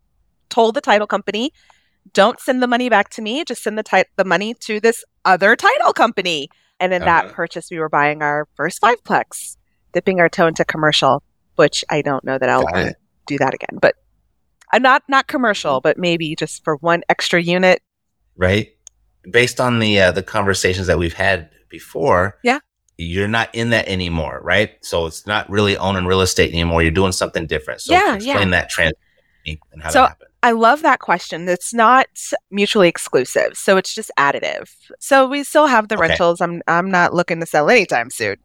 told 0.48 0.74
the 0.74 0.80
title 0.80 1.06
company, 1.06 1.52
don't 2.14 2.40
send 2.40 2.62
the 2.62 2.66
money 2.66 2.88
back 2.88 3.10
to 3.10 3.22
me, 3.22 3.44
just 3.44 3.62
send 3.62 3.76
the 3.78 3.82
ti- 3.82 4.04
the 4.16 4.24
money 4.24 4.54
to 4.60 4.80
this 4.80 5.04
other 5.26 5.54
title 5.54 5.92
company. 5.92 6.48
And 6.80 6.94
in 6.94 7.02
that 7.02 7.26
Uh-huh. 7.26 7.34
purchase, 7.34 7.68
we 7.70 7.78
were 7.78 7.88
buying 7.90 8.22
our 8.22 8.48
first 8.56 8.80
fiveplex, 8.80 9.56
dipping 9.92 10.20
our 10.20 10.28
toe 10.30 10.46
into 10.46 10.64
commercial, 10.64 11.22
which 11.56 11.84
I 11.90 12.00
don't 12.02 12.24
know 12.24 12.38
that 12.38 12.48
I'll 12.48 12.64
do 13.26 13.36
that 13.38 13.52
again. 13.54 13.78
But 13.80 13.94
I'm 14.72 14.82
not 14.82 15.02
not 15.08 15.26
commercial, 15.26 15.80
but 15.80 15.98
maybe 15.98 16.34
just 16.36 16.64
for 16.64 16.76
one 16.76 17.02
extra 17.08 17.40
unit. 17.40 17.82
Right. 18.36 18.72
Based 19.30 19.60
on 19.60 19.78
the 19.78 20.00
uh, 20.00 20.12
the 20.12 20.22
conversations 20.22 20.86
that 20.86 20.98
we've 20.98 21.14
had 21.14 21.50
before. 21.68 22.38
Yeah. 22.42 22.58
You're 22.98 23.28
not 23.28 23.54
in 23.54 23.70
that 23.70 23.88
anymore, 23.88 24.40
right? 24.42 24.72
So 24.82 25.04
it's 25.06 25.26
not 25.26 25.48
really 25.50 25.76
owning 25.76 26.06
real 26.06 26.22
estate 26.22 26.50
anymore. 26.52 26.80
You're 26.82 26.90
doing 26.92 27.12
something 27.12 27.46
different. 27.46 27.82
So 27.82 27.92
Yeah, 27.92 28.14
explain 28.14 28.50
that 28.50 28.70
transition 28.70 28.98
and 29.46 29.82
how 29.82 29.90
So- 29.90 30.00
that 30.02 30.08
happened. 30.08 30.30
I 30.42 30.52
love 30.52 30.82
that 30.82 31.00
question. 31.00 31.48
It's 31.48 31.74
not 31.74 32.06
mutually 32.52 32.88
exclusive, 32.88 33.56
so 33.56 33.76
it's 33.76 33.92
just 33.92 34.12
additive. 34.16 34.70
So 35.00 35.26
we 35.26 35.42
still 35.42 35.66
have 35.66 35.88
the 35.88 35.96
Okay. 35.96 36.08
rentals. 36.08 36.40
I'm 36.40 36.62
I'm 36.68 36.88
not 36.90 37.12
looking 37.12 37.40
to 37.40 37.46
sell 37.46 37.68
anytime 37.68 38.10
soon. 38.10 38.36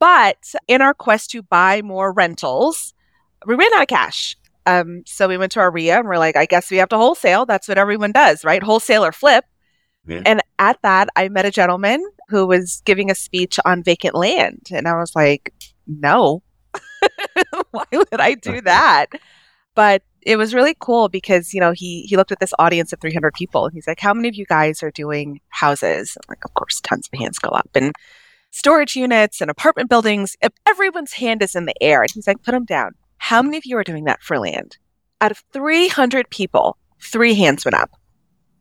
But 0.00 0.52
in 0.66 0.82
our 0.82 0.92
quest 0.92 1.30
to 1.30 1.42
buy 1.42 1.82
more 1.82 2.12
rentals, 2.12 2.94
we 3.46 3.54
ran 3.54 3.72
out 3.74 3.82
of 3.82 3.88
cash. 3.88 4.34
Um, 4.66 5.02
so 5.06 5.28
we 5.28 5.38
went 5.38 5.52
to 5.52 5.60
our 5.60 5.70
REIA 5.70 5.98
and 5.98 6.08
we're 6.08 6.18
like, 6.18 6.36
I 6.36 6.46
guess 6.46 6.70
we 6.70 6.76
have 6.78 6.88
to 6.90 6.96
wholesale. 6.96 7.46
That's 7.46 7.68
what 7.68 7.78
everyone 7.78 8.12
does, 8.12 8.44
right? 8.44 8.62
Wholesale 8.62 9.04
or 9.04 9.12
flip. 9.12 9.44
Yeah. 10.06 10.22
And 10.26 10.42
at 10.58 10.80
that, 10.82 11.08
I 11.16 11.28
met 11.28 11.46
a 11.46 11.50
gentleman 11.50 12.04
who 12.28 12.46
was 12.46 12.82
giving 12.84 13.10
a 13.10 13.14
speech 13.14 13.58
on 13.64 13.82
vacant 13.82 14.14
land. 14.14 14.68
And 14.72 14.86
I 14.86 14.94
was 14.94 15.14
like, 15.14 15.52
no, 15.86 16.42
why 17.70 17.84
would 17.92 18.20
I 18.20 18.34
do 18.34 18.60
that? 18.62 19.06
But 19.74 20.02
it 20.22 20.36
was 20.36 20.54
really 20.54 20.74
cool 20.78 21.08
because, 21.08 21.54
you 21.54 21.60
know, 21.60 21.72
he, 21.72 22.02
he 22.02 22.16
looked 22.16 22.32
at 22.32 22.40
this 22.40 22.54
audience 22.58 22.92
of 22.92 23.00
300 23.00 23.32
people 23.34 23.64
and 23.64 23.74
he's 23.74 23.86
like, 23.86 24.00
how 24.00 24.12
many 24.12 24.28
of 24.28 24.34
you 24.34 24.46
guys 24.46 24.82
are 24.82 24.90
doing 24.90 25.40
houses? 25.50 26.16
I'm 26.16 26.26
like, 26.28 26.44
of 26.44 26.54
course, 26.54 26.80
tons 26.80 27.08
of 27.12 27.18
hands 27.18 27.38
go 27.38 27.50
up. 27.50 27.68
And 27.74 27.92
storage 28.50 28.96
units 28.96 29.40
and 29.40 29.50
apartment 29.50 29.88
buildings, 29.88 30.36
everyone's 30.66 31.12
hand 31.12 31.42
is 31.42 31.54
in 31.54 31.66
the 31.66 31.80
air. 31.80 32.02
And 32.02 32.10
he's 32.12 32.26
like, 32.26 32.42
put 32.42 32.52
them 32.52 32.64
down. 32.64 32.92
How 33.18 33.42
many 33.42 33.56
of 33.56 33.64
you 33.66 33.76
are 33.78 33.84
doing 33.84 34.04
that 34.04 34.22
for 34.22 34.38
land? 34.38 34.76
Out 35.20 35.30
of 35.30 35.42
300 35.52 36.28
people, 36.30 36.76
three 37.02 37.34
hands 37.34 37.64
went 37.64 37.74
up. 37.74 37.90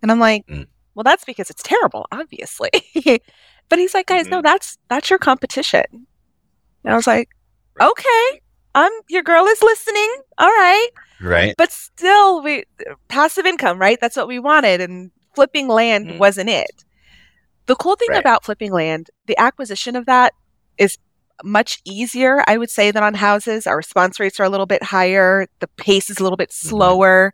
And 0.02 0.12
I'm 0.12 0.20
like, 0.20 0.46
Mm. 0.48 0.68
well, 0.94 1.04
that's 1.04 1.26
because 1.26 1.50
it's 1.50 1.64
terrible, 1.64 2.06
obviously. 2.12 2.70
but 3.70 3.80
he's 3.80 3.94
like, 3.94 4.08
guys, 4.08 4.28
no, 4.30 4.40
Mhm. 4.40 4.44
that's 4.44 4.78
that's 4.90 5.10
your 5.10 5.20
competition. 5.20 5.84
And 6.84 6.94
I 6.94 6.96
was 6.96 7.08
like, 7.08 7.30
okay, 7.82 8.42
I'm 8.76 8.92
your 9.10 9.24
girl 9.24 9.46
is 9.46 9.62
listening. 9.62 10.16
All 10.38 10.48
right, 10.50 10.88
Right. 11.22 11.56
but 11.58 11.72
still, 11.72 12.42
we 12.44 12.64
passive 13.08 13.46
income, 13.46 13.80
right? 13.80 13.98
That's 14.00 14.16
what 14.16 14.28
we 14.28 14.40
wanted, 14.40 14.82
and 14.82 15.12
flipping 15.36 15.68
land 15.68 16.08
Mhm. 16.08 16.18
wasn't 16.20 16.50
it. 16.50 16.84
The 17.66 17.76
cool 17.76 17.96
thing 17.96 18.10
Right. 18.12 18.20
about 18.20 18.46
flipping 18.46 18.72
land, 18.72 19.10
the 19.26 19.38
acquisition 19.38 19.96
of 19.96 20.06
that 20.06 20.34
is 20.78 20.98
much 21.44 21.80
easier, 21.86 22.44
I 22.48 22.58
would 22.58 22.70
say, 22.70 22.92
than 22.92 23.04
on 23.04 23.14
houses. 23.16 23.68
Our 23.68 23.78
response 23.78 24.20
rates 24.20 24.40
are 24.40 24.44
a 24.44 24.50
little 24.50 24.66
bit 24.66 24.84
higher. 24.84 25.48
The 25.60 25.68
pace 25.78 26.10
is 26.10 26.20
a 26.20 26.24
little 26.24 26.38
bit 26.38 26.50
Mm-hmm. 26.50 26.70
slower, 26.70 27.34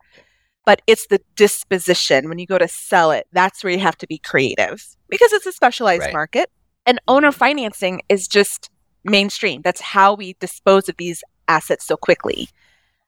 but 0.66 0.82
it's 0.88 1.08
the 1.08 1.22
disposition. 1.36 2.30
When 2.30 2.40
you 2.40 2.46
go 2.48 2.58
to 2.58 2.68
sell 2.68 3.12
it, 3.12 3.28
that's 3.32 3.64
where 3.64 3.74
you 3.74 3.80
have 3.80 3.98
to 3.98 4.08
be 4.08 4.18
creative 4.18 4.84
because 5.10 5.32
it's 5.34 5.46
a 5.46 5.52
specialized 5.52 6.06
Right. 6.06 6.14
market. 6.14 6.50
And 6.86 7.00
owner 7.08 7.32
financing 7.32 8.02
is 8.10 8.28
just 8.28 8.70
mainstream. 9.04 9.62
That's 9.62 9.82
how 9.82 10.16
we 10.16 10.36
dispose 10.40 10.90
of 10.90 10.96
these 10.98 11.24
assets 11.48 11.86
so 11.86 11.96
quickly. 11.98 12.50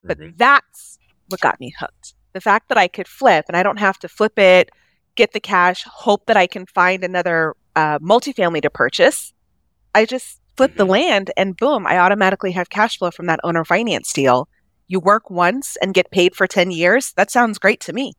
But 0.04 0.20
Mhm. 0.20 0.38
that's 0.38 1.00
what 1.30 1.40
got 1.40 1.60
me 1.60 1.74
hooked. 1.80 2.14
The 2.34 2.42
fact 2.42 2.70
that 2.70 2.78
I 2.78 2.88
could 2.88 3.08
flip 3.08 3.46
and 3.48 3.56
I 3.58 3.64
don't 3.64 3.80
have 3.80 3.98
to 4.00 4.08
flip 4.08 4.38
it, 4.38 4.70
get 5.16 5.32
the 5.34 5.40
cash, 5.40 5.84
hope 5.86 6.26
that 6.26 6.38
I 6.38 6.48
can 6.48 6.66
find 6.66 7.04
another 7.04 7.56
uh, 7.76 7.98
multifamily 8.00 8.62
to 8.62 8.70
purchase. 8.70 9.34
I 9.96 10.06
just 10.06 10.40
flip 10.56 10.76
the 10.76 10.86
Mhm. 10.86 10.90
land 10.90 11.32
and 11.38 11.58
boom, 11.58 11.86
I 11.88 11.98
automatically 11.98 12.52
have 12.52 12.70
cash 12.70 12.98
flow 12.98 13.12
from 13.12 13.26
that 13.28 13.40
owner 13.44 13.66
finance 13.66 14.12
deal. 14.14 14.48
You 14.88 15.00
work 15.00 15.30
once 15.30 15.78
and 15.82 15.94
get 15.94 16.12
paid 16.12 16.36
for 16.36 16.48
10 16.48 16.72
years. 16.72 17.14
That 17.16 17.32
sounds 17.32 17.58
great 17.58 17.80
to 17.82 17.94
me. 17.94 18.14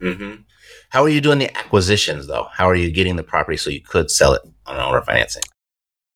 Mhm. 0.00 0.44
How 0.90 1.02
are 1.04 1.08
you 1.08 1.20
doing 1.20 1.38
the 1.38 1.56
acquisitions 1.56 2.26
though? 2.26 2.48
How 2.52 2.68
are 2.68 2.74
you 2.74 2.90
getting 2.90 3.16
the 3.16 3.22
property 3.22 3.56
so 3.56 3.70
you 3.70 3.80
could 3.82 4.10
sell 4.10 4.32
it 4.34 4.42
on 4.66 4.76
owner 4.78 5.02
financing? 5.02 5.42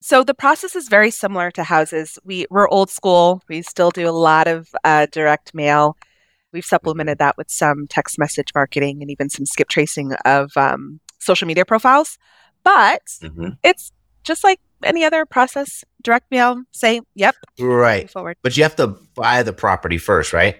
So 0.03 0.25
the 0.25 0.35
process 0.35 0.75
is 0.75 0.89
very 0.89 1.11
similar 1.11 1.51
to 1.53 1.63
houses. 1.63 2.19
We 2.25 2.47
we're 2.51 2.69
old 2.69 2.91
school. 2.91 3.43
We 3.49 3.63
still 3.63 3.91
do 3.91 4.09
a 4.09 4.13
lot 4.13 4.49
of 4.49 4.69
uh, 4.83 5.07
direct 5.13 5.55
mail. 5.55 5.97
We've 6.53 6.65
supplemented 6.65 7.19
that 7.19 7.37
with 7.37 7.51
some 7.51 7.87
text 7.87 8.19
message 8.19 8.49
marketing 8.55 9.03
and 9.03 9.11
even 9.11 9.31
some 9.31 9.47
skip 9.47 9.69
tracing 9.69 10.13
of 10.25 10.51
um, 10.57 11.01
social 11.19 11.47
media 11.47 11.65
profiles. 11.65 12.19
But 12.65 13.03
Mhm. 13.23 13.57
it's 13.63 13.93
just 14.25 14.43
like 14.43 14.59
any 14.85 15.05
other 15.05 15.27
process. 15.27 15.85
Direct 16.03 16.31
mail. 16.31 16.63
Say 16.73 17.01
yep. 17.15 17.35
Right. 17.59 18.11
Forward. 18.11 18.37
But 18.43 18.57
you 18.57 18.63
have 18.63 18.77
to 18.77 18.89
buy 19.15 19.43
the 19.43 19.53
property 19.53 19.99
first, 19.99 20.33
right? 20.33 20.57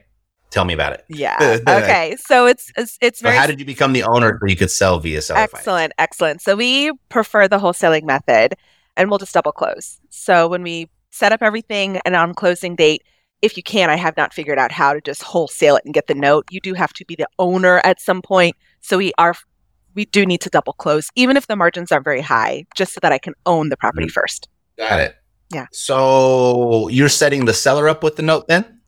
Tell 0.51 0.65
me 0.65 0.75
about 0.75 0.93
it. 0.93 1.05
Yeah. 1.09 1.61
okay. 1.69 2.17
So 2.19 2.47
it's 2.47 2.73
it's, 2.77 2.99
it's 3.01 3.21
So 3.21 3.25
very 3.25 3.37
how 3.37 3.47
did 3.47 3.61
you 3.61 3.65
become 3.65 3.93
the 3.93 4.03
owner 4.03 4.39
so 4.41 4.47
you 4.47 4.57
could 4.57 4.71
sell 4.71 4.99
via 4.99 5.23
seller? 5.23 5.41
Excellent, 5.41 5.93
excellent. 5.99 6.43
So 6.43 6.57
we 6.57 6.93
prefer 7.09 7.47
the 7.47 7.59
wholesaling 7.59 8.03
method 8.03 8.55
and 8.97 9.09
we'll 9.09 9.19
just 9.19 9.33
double 9.33 9.53
close. 9.53 10.01
So 10.11 10.49
when 10.49 10.63
we 10.63 10.91
set 11.11 11.33
up 11.33 11.43
everything 11.43 12.01
and 12.05 12.17
on 12.17 12.35
closing 12.35 12.75
date, 12.75 13.03
if 13.43 13.57
you 13.57 13.63
can, 13.63 13.89
I 13.91 13.97
have 13.97 14.17
not 14.17 14.35
figured 14.35 14.59
out 14.59 14.73
how 14.73 14.93
to 14.93 15.01
just 15.01 15.23
wholesale 15.23 15.77
it 15.77 15.85
and 15.85 15.95
get 15.95 16.09
the 16.09 16.15
note. 16.15 16.47
You 16.51 16.61
do 16.61 16.75
have 16.75 16.93
to 16.95 17.05
be 17.05 17.15
the 17.17 17.29
owner 17.39 17.81
at 17.85 18.01
some 18.01 18.21
point. 18.21 18.57
So 18.81 18.99
we 18.99 19.13
are 19.19 19.35
we 19.95 20.05
do 20.07 20.25
need 20.27 20.41
to 20.43 20.51
double 20.51 20.73
close, 20.75 21.11
even 21.15 21.37
if 21.37 21.47
the 21.47 21.57
margins 21.57 21.93
aren't 21.93 22.05
very 22.05 22.21
high, 22.21 22.67
just 22.75 22.93
so 22.95 23.01
that 23.03 23.13
I 23.13 23.19
can 23.19 23.35
own 23.47 23.69
the 23.69 23.77
property 23.77 24.09
first. 24.09 24.49
Got 24.79 25.01
it. 25.01 25.17
Yeah. 25.53 25.67
So 25.73 26.89
you're 26.89 27.09
setting 27.09 27.45
the 27.45 27.55
seller 27.55 27.89
up 27.89 28.03
with 28.03 28.17
the 28.17 28.23
note 28.23 28.47
then? 28.49 28.81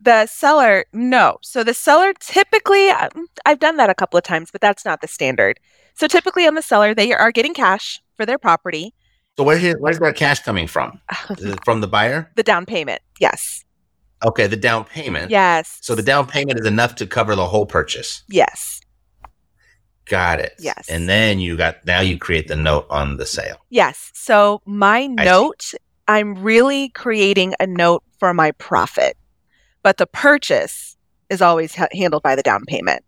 The 0.00 0.26
seller, 0.26 0.84
no. 0.92 1.38
So 1.42 1.64
the 1.64 1.74
seller 1.74 2.12
typically, 2.20 2.90
um, 2.90 3.26
I've 3.44 3.58
done 3.58 3.76
that 3.78 3.90
a 3.90 3.94
couple 3.94 4.16
of 4.16 4.24
times, 4.24 4.50
but 4.50 4.60
that's 4.60 4.84
not 4.84 5.00
the 5.00 5.08
standard. 5.08 5.58
So 5.94 6.06
typically 6.06 6.46
on 6.46 6.54
the 6.54 6.62
seller, 6.62 6.94
they 6.94 7.12
are 7.12 7.32
getting 7.32 7.54
cash 7.54 8.00
for 8.16 8.24
their 8.24 8.38
property. 8.38 8.94
So 9.36 9.44
where's 9.44 9.62
your, 9.62 9.78
where's 9.78 9.98
that 9.98 10.16
cash 10.16 10.40
coming 10.40 10.66
from? 10.66 11.00
From 11.64 11.80
the 11.80 11.88
buyer? 11.88 12.30
the 12.36 12.42
down 12.42 12.64
payment. 12.64 13.02
Yes. 13.20 13.64
Okay, 14.24 14.46
the 14.46 14.56
down 14.56 14.84
payment. 14.84 15.30
Yes. 15.30 15.78
So 15.82 15.94
the 15.94 16.02
down 16.02 16.26
payment 16.26 16.58
is 16.58 16.66
enough 16.66 16.94
to 16.96 17.06
cover 17.06 17.34
the 17.34 17.46
whole 17.46 17.66
purchase. 17.66 18.22
Yes. 18.28 18.80
Got 20.06 20.40
it. 20.40 20.54
Yes. 20.58 20.88
And 20.88 21.08
then 21.08 21.40
you 21.40 21.56
got 21.56 21.84
now 21.84 22.00
you 22.00 22.16
create 22.18 22.48
the 22.48 22.56
note 22.56 22.86
on 22.90 23.16
the 23.16 23.26
sale. 23.26 23.56
Yes. 23.70 24.10
So 24.14 24.62
my 24.64 25.06
note, 25.06 25.72
I'm 26.08 26.34
really 26.36 26.90
creating 26.90 27.54
a 27.58 27.66
note 27.66 28.04
for 28.18 28.32
my 28.32 28.52
profit, 28.52 29.16
but 29.82 29.96
the 29.96 30.06
purchase 30.06 30.96
is 31.28 31.42
always 31.42 31.74
ha- 31.74 31.88
handled 31.92 32.22
by 32.22 32.36
the 32.36 32.42
down 32.42 32.64
payment. 32.66 33.04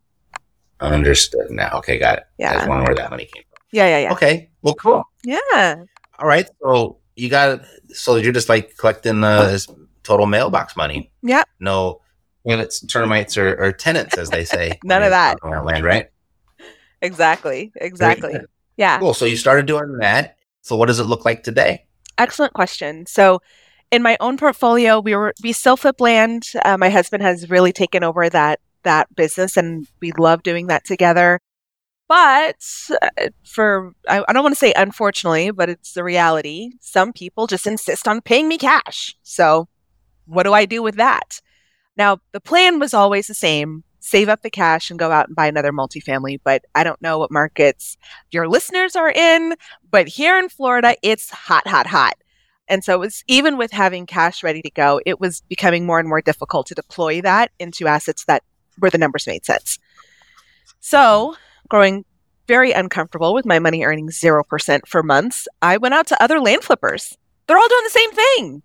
Understood 0.80 1.50
now. 1.50 1.70
Okay, 1.78 1.98
got 1.98 2.18
it. 2.18 2.24
Yeah. 2.38 2.54
just 2.54 2.68
wondering 2.68 2.86
where 2.86 2.94
that 2.96 3.10
money 3.10 3.24
came 3.32 3.42
from. 3.50 3.62
Yeah. 3.72 3.86
Yeah. 3.86 3.98
Yeah. 3.98 4.12
Okay. 4.12 4.50
Well, 4.62 4.74
cool. 4.74 5.04
Yeah. 5.24 5.84
All 6.18 6.26
right. 6.26 6.48
So 6.62 6.98
you 7.16 7.28
got 7.28 7.62
so 7.90 8.16
you're 8.16 8.32
just 8.32 8.48
like 8.48 8.76
collecting 8.76 9.22
uh, 9.22 9.56
total 10.02 10.26
mailbox 10.26 10.76
money. 10.76 11.12
Yep. 11.22 11.48
No 11.60 12.00
tenants, 12.46 12.80
termites, 12.86 13.36
or, 13.36 13.62
or 13.62 13.72
tenants, 13.72 14.16
as 14.16 14.30
they 14.30 14.44
say. 14.44 14.78
None 14.84 15.02
of 15.02 15.10
that. 15.10 15.36
land, 15.44 15.84
right? 15.84 16.08
Exactly. 17.02 17.72
Exactly. 17.76 18.40
Yeah. 18.76 18.98
Cool. 18.98 19.14
So 19.14 19.24
you 19.24 19.36
started 19.36 19.66
doing 19.66 19.98
that. 19.98 20.36
So 20.62 20.76
what 20.76 20.86
does 20.86 21.00
it 21.00 21.04
look 21.04 21.24
like 21.24 21.42
today? 21.42 21.86
Excellent 22.18 22.52
question. 22.52 23.06
So, 23.06 23.40
in 23.90 24.02
my 24.02 24.16
own 24.20 24.36
portfolio, 24.36 25.00
we 25.00 25.16
were 25.16 25.32
we 25.42 25.52
still 25.52 25.76
flip 25.76 26.00
land. 26.00 26.50
Uh, 26.64 26.76
my 26.76 26.90
husband 26.90 27.22
has 27.22 27.48
really 27.48 27.72
taken 27.72 28.04
over 28.04 28.28
that 28.28 28.60
that 28.82 29.14
business, 29.14 29.56
and 29.56 29.86
we 30.00 30.12
love 30.18 30.42
doing 30.42 30.66
that 30.66 30.84
together. 30.84 31.40
But 32.08 32.56
uh, 33.02 33.28
for 33.44 33.92
I, 34.08 34.24
I 34.28 34.32
don't 34.32 34.42
want 34.42 34.54
to 34.54 34.58
say 34.58 34.72
unfortunately, 34.76 35.52
but 35.52 35.70
it's 35.70 35.92
the 35.92 36.04
reality. 36.04 36.72
Some 36.80 37.12
people 37.12 37.46
just 37.46 37.66
insist 37.66 38.06
on 38.08 38.20
paying 38.20 38.48
me 38.48 38.58
cash. 38.58 39.16
So, 39.22 39.68
what 40.26 40.42
do 40.42 40.52
I 40.52 40.66
do 40.66 40.82
with 40.82 40.96
that? 40.96 41.40
Now, 41.96 42.18
the 42.32 42.40
plan 42.40 42.78
was 42.78 42.92
always 42.92 43.26
the 43.26 43.34
same: 43.34 43.84
save 44.08 44.28
up 44.28 44.42
the 44.42 44.50
cash 44.50 44.90
and 44.90 44.98
go 44.98 45.10
out 45.10 45.28
and 45.28 45.36
buy 45.36 45.46
another 45.46 45.72
multifamily. 45.72 46.38
But 46.42 46.64
I 46.74 46.84
don't 46.84 47.00
know 47.02 47.18
what 47.18 47.30
markets 47.30 47.96
your 48.30 48.48
listeners 48.48 48.96
are 48.96 49.10
in. 49.10 49.54
But 49.90 50.08
here 50.08 50.38
in 50.38 50.48
Florida, 50.48 50.96
it's 51.02 51.30
hot, 51.30 51.66
hot, 51.66 51.86
hot. 51.86 52.14
And 52.68 52.84
so 52.84 52.94
it 52.94 53.00
was 53.00 53.24
even 53.28 53.56
with 53.56 53.72
having 53.72 54.06
cash 54.06 54.42
ready 54.42 54.62
to 54.62 54.70
go, 54.70 55.00
it 55.06 55.20
was 55.20 55.42
becoming 55.48 55.86
more 55.86 55.98
and 55.98 56.08
more 56.08 56.20
difficult 56.20 56.66
to 56.66 56.74
deploy 56.74 57.20
that 57.22 57.50
into 57.58 57.86
assets 57.86 58.24
that 58.26 58.42
where 58.78 58.90
the 58.90 58.98
numbers 58.98 59.26
made 59.26 59.44
sense. 59.44 59.78
So, 60.80 61.34
growing 61.68 62.04
very 62.46 62.72
uncomfortable 62.72 63.34
with 63.34 63.44
my 63.44 63.58
money 63.58 63.84
earning 63.84 64.08
0% 64.08 64.80
for 64.86 65.02
months, 65.02 65.48
I 65.60 65.76
went 65.76 65.94
out 65.94 66.06
to 66.08 66.22
other 66.22 66.40
land 66.40 66.62
flippers. 66.62 67.16
They're 67.46 67.58
all 67.58 67.68
doing 67.68 67.84
the 67.84 67.90
same 67.90 68.12
thing. 68.12 68.62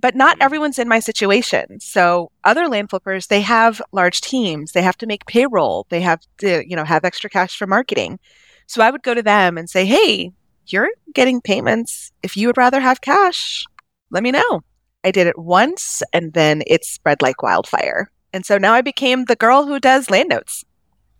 But 0.00 0.14
not 0.14 0.36
mm-hmm. 0.36 0.42
everyone's 0.42 0.78
in 0.78 0.88
my 0.88 1.00
situation. 1.00 1.80
So 1.80 2.30
other 2.44 2.68
land 2.68 2.90
flippers, 2.90 3.26
they 3.26 3.40
have 3.40 3.82
large 3.92 4.20
teams. 4.20 4.72
They 4.72 4.82
have 4.82 4.96
to 4.98 5.06
make 5.06 5.26
payroll. 5.26 5.86
They 5.88 6.00
have 6.00 6.20
to, 6.38 6.68
you 6.68 6.76
know, 6.76 6.84
have 6.84 7.04
extra 7.04 7.28
cash 7.28 7.56
for 7.56 7.66
marketing. 7.66 8.18
So 8.66 8.82
I 8.82 8.90
would 8.90 9.02
go 9.02 9.14
to 9.14 9.22
them 9.22 9.58
and 9.58 9.68
say, 9.68 9.86
"Hey, 9.86 10.32
you're 10.66 10.90
getting 11.14 11.40
payments. 11.40 12.12
If 12.22 12.36
you 12.36 12.46
would 12.46 12.58
rather 12.58 12.80
have 12.80 13.00
cash, 13.00 13.64
let 14.10 14.22
me 14.22 14.30
know." 14.30 14.62
I 15.04 15.10
did 15.10 15.26
it 15.26 15.38
once 15.38 16.02
and 16.12 16.32
then 16.32 16.62
it 16.66 16.84
spread 16.84 17.22
like 17.22 17.42
wildfire. 17.42 18.10
And 18.32 18.44
so 18.44 18.58
now 18.58 18.74
I 18.74 18.82
became 18.82 19.24
the 19.24 19.36
girl 19.36 19.66
who 19.66 19.80
does 19.80 20.10
land 20.10 20.28
notes. 20.28 20.64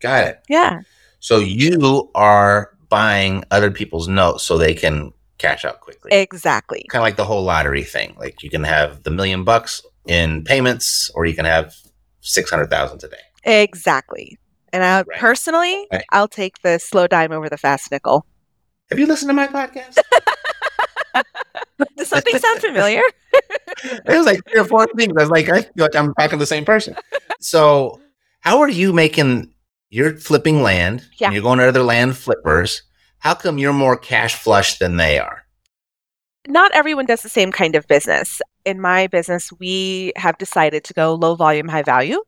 Got 0.01 0.27
it. 0.27 0.43
Yeah. 0.49 0.81
So 1.21 1.39
you 1.39 2.11
are 2.15 2.77
buying 2.89 3.45
other 3.51 3.71
people's 3.71 4.09
notes 4.09 4.45
so 4.45 4.57
they 4.57 4.75
can 4.75 5.13
cash 5.39 5.65
out 5.65 5.81
quickly. 5.81 6.13
Exactly. 6.13 6.85
kind 6.91 7.01
of 7.01 7.05
like 7.07 7.17
the 7.17 7.25
whole 7.25 7.43
lottery 7.45 7.85
thing. 7.85 8.15
Like 8.19 8.43
you 8.43 8.51
can 8.51 8.65
have 8.65 9.03
the 9.05 9.11
million 9.11 9.45
bucks 9.45 9.83
in 10.07 10.43
payments, 10.45 11.11
or 11.15 11.27
you 11.27 11.35
can 11.35 11.45
have 11.45 11.75
six 12.21 12.51
hundred 12.51 12.71
thousand 12.71 12.99
today. 12.99 13.17
Exactly. 13.45 14.39
And 14.73 14.85
I 14.85 14.99
Right. 14.99 15.19
personally, 15.19 15.87
Right. 15.93 16.05
I'll 16.13 16.29
take 16.29 16.61
the 16.63 16.79
slow 16.79 17.07
dime 17.07 17.33
over 17.33 17.49
the 17.49 17.57
fast 17.57 17.91
nickel. 17.91 18.27
Have 18.91 18.99
you 18.99 19.07
listened 19.07 19.31
to 19.31 19.35
my 19.35 19.47
podcast? 19.49 19.99
Does 21.97 22.09
something 22.09 22.39
sound 22.39 22.61
familiar? 22.61 23.03
it 23.33 24.03
was 24.09 24.27
like 24.27 24.41
three 24.51 24.61
or 24.61 24.65
four 24.65 24.87
things. 24.97 25.13
I 25.17 25.21
was 25.21 25.31
like, 25.31 25.49
I 25.49 25.63
feel 25.63 25.71
like 25.85 25.95
I'm 25.95 26.13
talking 26.15 26.31
to 26.31 26.37
the 26.37 26.47
same 26.47 26.65
person. 26.65 26.97
So, 27.41 28.01
how 28.41 28.59
are 28.61 28.69
you 28.69 28.93
making? 28.93 29.53
You're 29.91 30.17
flipping 30.17 30.63
land. 30.63 31.01
and 31.01 31.11
Yeah. 31.21 31.31
You're 31.31 31.43
going 31.43 31.59
to 31.61 31.69
other 31.69 31.83
land 31.83 32.17
flippers. 32.17 32.83
How 33.21 33.35
come 33.35 33.59
you're 33.59 33.73
more 33.73 33.97
cash 33.97 34.35
flush 34.35 34.79
than 34.79 34.97
they 34.97 35.19
are? 35.19 35.45
Not 36.47 36.71
everyone 36.75 37.07
does 37.07 37.23
the 37.23 37.29
same 37.29 37.53
kind 37.53 37.75
of 37.75 37.87
business. 37.89 38.41
In 38.65 38.81
my 38.81 39.07
business, 39.07 39.53
we 39.59 40.13
have 40.17 40.39
decided 40.39 40.85
to 40.85 40.95
go 40.95 41.15
low 41.15 41.35
volume, 41.35 41.69
high 41.69 41.83
value. 41.83 42.23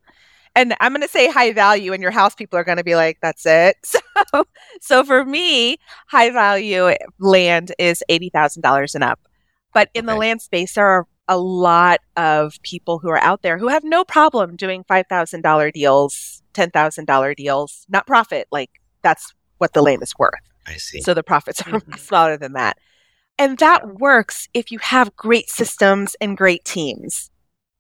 And 0.57 0.75
I'm 0.81 0.93
going 0.93 1.03
to 1.03 1.09
say 1.09 1.31
high 1.31 1.53
value, 1.53 1.93
and 1.93 2.03
your 2.03 2.11
house 2.11 2.35
people 2.35 2.59
are 2.59 2.65
going 2.65 2.79
to 2.79 2.85
be 2.85 2.97
like, 2.97 3.19
that's 3.23 3.47
it. 3.47 3.77
So, 4.35 4.45
so 4.83 5.03
for 5.03 5.25
me, 5.25 5.79
high 6.09 6.31
value 6.31 6.95
land 7.19 7.73
is 7.79 8.05
$80,000 8.11 8.95
and 8.95 9.03
up. 9.03 9.19
But 9.73 9.89
in 9.95 10.05
the 10.05 10.15
land 10.15 10.43
space, 10.43 10.75
there 10.75 10.87
are 10.87 11.07
a 11.27 11.39
lot 11.39 12.01
of 12.19 12.61
people 12.63 12.99
who 12.99 13.09
are 13.09 13.23
out 13.23 13.41
there 13.41 13.57
who 13.57 13.69
have 13.69 13.83
no 13.83 14.05
problem 14.05 14.57
doing 14.57 14.85
$5,000 14.85 15.73
deals, 15.73 16.43
$10,000 16.53 17.37
deals, 17.37 17.87
not 17.89 18.07
profit. 18.07 18.47
Like 18.53 18.71
that's 19.03 19.33
what 19.57 19.73
the 19.73 19.83
land 19.83 20.03
is 20.03 20.13
worth. 20.19 20.50
I 20.71 20.77
see. 20.77 21.03
So 21.03 21.15
the 21.15 21.23
profits 21.23 21.61
are 21.67 21.81
mm-hmm. 21.81 21.95
smaller 21.95 22.37
than 22.37 22.53
that. 22.55 22.79
And 23.39 23.59
that 23.59 23.99
works 23.99 24.49
if 24.53 24.71
you 24.71 24.79
have 24.81 25.17
great 25.17 25.49
systems 25.49 26.15
and 26.21 26.37
great 26.37 26.65
teams. 26.65 27.31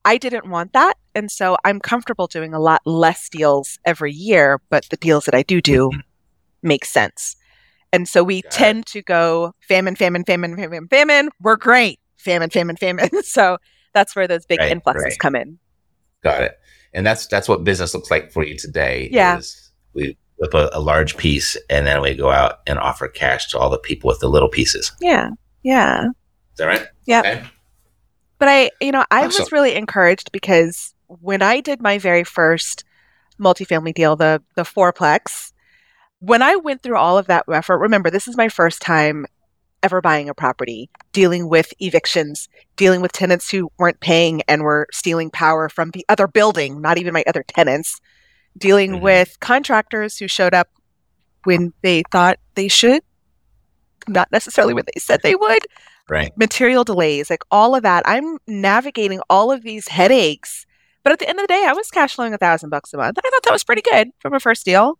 I 0.05 0.17
didn't 0.17 0.49
want 0.49 0.73
that. 0.73 0.95
And 1.15 1.31
so 1.31 1.59
I'm 1.65 1.81
comfortable 1.81 2.27
doing 2.27 2.55
a 2.55 2.59
lot 2.61 2.81
less 2.87 3.29
deals 3.29 3.79
every 3.85 4.13
year, 4.13 4.61
but 4.71 4.87
the 4.91 4.97
deals 4.97 5.27
that 5.27 5.35
I 5.35 5.43
do 5.43 5.61
do 5.61 5.91
mm-hmm. 5.91 6.01
make 6.63 6.85
sense. 6.87 7.37
And 7.93 8.09
so 8.09 8.23
we 8.23 8.43
Got 8.43 8.53
it. 8.53 8.57
tend 8.57 8.87
to 8.87 9.03
go 9.03 9.53
famine, 9.69 9.97
famine, 9.97 10.25
famine, 10.25 10.57
famine, 10.57 10.89
famine. 10.89 11.29
We're 11.41 11.57
great. 11.57 12.01
Famine, 12.17 12.51
famine, 12.51 12.77
famine. 12.77 13.11
so 13.23 13.59
that's 13.93 14.15
where 14.15 14.29
those 14.29 14.47
big 14.47 14.61
Right, 14.61 14.73
influxes 14.73 15.05
right. 15.05 15.19
come 15.19 15.37
in. 15.37 15.59
Got 16.23 16.43
it. 16.43 16.59
And 16.93 17.07
that's 17.07 17.27
that's 17.27 17.49
what 17.49 17.65
business 17.65 17.95
looks 17.95 18.11
like 18.11 18.33
for 18.33 18.45
you 18.45 18.57
today. 18.57 19.09
Yeah. 19.13 19.39
Is 19.39 19.71
we 19.95 20.17
flip 20.41 20.55
a, 20.55 20.71
a 20.77 20.81
large 20.81 21.17
piece 21.17 21.57
and 21.69 21.87
then 21.87 22.01
we 22.01 22.15
go 22.15 22.31
out 22.31 22.61
and 22.67 22.79
offer 22.79 23.09
cash 23.09 23.49
to 23.49 23.59
all 23.59 23.71
the 23.71 23.79
people 23.79 24.09
with 24.09 24.21
the 24.21 24.29
little 24.29 24.49
pieces. 24.49 24.91
Yeah. 25.01 25.31
Yeah. 25.63 26.07
Is 26.07 26.59
that 26.59 26.65
right? 26.67 26.87
Yep. 27.07 27.25
Okay. 27.25 27.45
But 28.39 28.49
I, 28.49 28.71
you 28.81 28.91
know, 28.91 29.05
I 29.11 29.27
Awesome. 29.27 29.43
was 29.43 29.53
really 29.53 29.75
encouraged 29.75 30.33
because 30.33 30.95
when 31.07 31.43
I 31.43 31.61
did 31.61 31.83
my 31.83 31.99
very 31.99 32.25
first 32.25 32.85
multifamily 33.39 33.93
deal, 33.95 34.17
the 34.17 34.43
the 34.57 34.63
fourplex, 34.63 35.53
when 36.21 36.43
I 36.43 36.57
went 36.57 36.83
through 36.83 36.97
all 36.97 37.19
of 37.19 37.27
that 37.27 37.45
effort, 37.53 37.79
remember 37.79 38.11
this 38.11 38.29
is 38.29 38.37
my 38.37 38.49
first 38.49 38.81
time 38.81 39.27
ever 39.83 40.01
buying 40.01 40.29
a 40.29 40.35
property, 40.35 40.91
dealing 41.13 41.49
with 41.49 41.73
evictions, 41.81 42.49
dealing 42.77 43.01
with 43.03 43.13
tenants 43.13 43.51
who 43.51 43.71
weren't 43.79 44.01
paying 44.01 44.43
and 44.49 44.63
were 44.63 44.87
stealing 44.93 45.31
power 45.31 45.69
from 45.69 45.91
the 45.91 46.05
other 46.09 46.27
building, 46.27 46.81
not 46.81 46.99
even 46.99 47.15
my 47.15 47.25
other 47.27 47.43
tenants, 47.43 48.01
dealing 48.59 48.93
Mhm. 48.95 49.01
with 49.01 49.39
contractors 49.41 50.19
who 50.19 50.29
showed 50.29 50.55
up 50.55 50.69
when 51.45 51.73
they 51.83 52.03
thought 52.11 52.39
they 52.55 52.69
should, 52.69 53.03
not 54.09 54.31
necessarily 54.33 54.75
when 54.75 54.85
they 54.93 54.99
said 55.01 55.21
they 55.23 55.35
would 55.35 55.67
Right. 56.09 56.37
material 56.37 56.83
delays, 56.85 57.31
like 57.31 57.43
all 57.51 57.75
of 57.77 57.83
that. 57.85 58.03
I'm 58.07 58.39
navigating 58.47 59.21
all 59.31 59.53
of 59.53 59.63
these 59.63 59.89
headaches. 59.89 60.67
But 61.05 61.13
at 61.13 61.19
the 61.21 61.29
end 61.29 61.39
of 61.39 61.45
the 61.45 61.55
day, 61.55 61.65
I 61.67 61.73
was 61.73 61.89
cash 61.91 62.15
flowing 62.17 62.35
a 62.35 62.39
thousand 62.39 62.71
bucks 62.71 62.93
a 62.93 62.97
month. 62.97 63.19
I 63.25 63.31
thought 63.31 63.43
that 63.45 63.53
was 63.53 63.65
pretty 63.65 63.83
good 63.83 64.09
from 64.19 64.35
a 64.35 64.41
first 64.41 64.65
deal. 64.65 64.99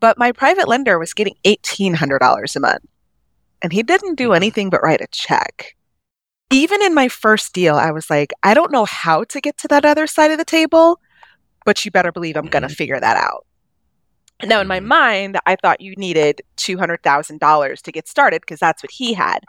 But 0.00 0.18
my 0.18 0.32
private 0.32 0.66
lender 0.68 0.98
was 0.98 1.14
getting 1.14 1.36
eighteen 1.44 1.94
hundred 1.94 2.18
dollars 2.18 2.56
a 2.56 2.60
month. 2.60 2.84
And 3.62 3.72
he 3.72 3.82
didn't 3.82 4.16
do 4.16 4.32
anything 4.32 4.70
but 4.70 4.82
write 4.82 5.00
a 5.00 5.06
check. 5.12 5.74
Even 6.50 6.82
in 6.82 6.94
my 6.94 7.08
first 7.08 7.52
deal, 7.52 7.76
I 7.76 7.90
was 7.90 8.10
like, 8.10 8.32
I 8.42 8.54
don't 8.54 8.72
know 8.72 8.84
how 8.84 9.24
to 9.24 9.40
get 9.40 9.56
to 9.58 9.68
that 9.68 9.84
other 9.84 10.06
side 10.06 10.30
of 10.30 10.38
the 10.38 10.44
table, 10.44 11.00
but 11.68 11.84
you 11.84 11.90
better 11.90 12.10
believe 12.10 12.34
I'm 12.34 12.46
gonna 12.46 12.70
figure 12.70 12.98
that 12.98 13.18
out. 13.18 13.44
Now, 14.42 14.62
in 14.62 14.66
my 14.66 14.80
Mhm. 14.80 14.86
mind, 14.86 15.38
I 15.44 15.54
thought 15.56 15.82
you 15.82 15.94
needed 15.96 16.40
two 16.56 16.78
hundred 16.78 17.02
thousand 17.02 17.40
dollars 17.40 17.82
to 17.82 17.92
get 17.92 18.08
started 18.08 18.40
because 18.40 18.58
that's 18.58 18.82
what 18.82 18.90
he 18.90 19.12
had. 19.12 19.40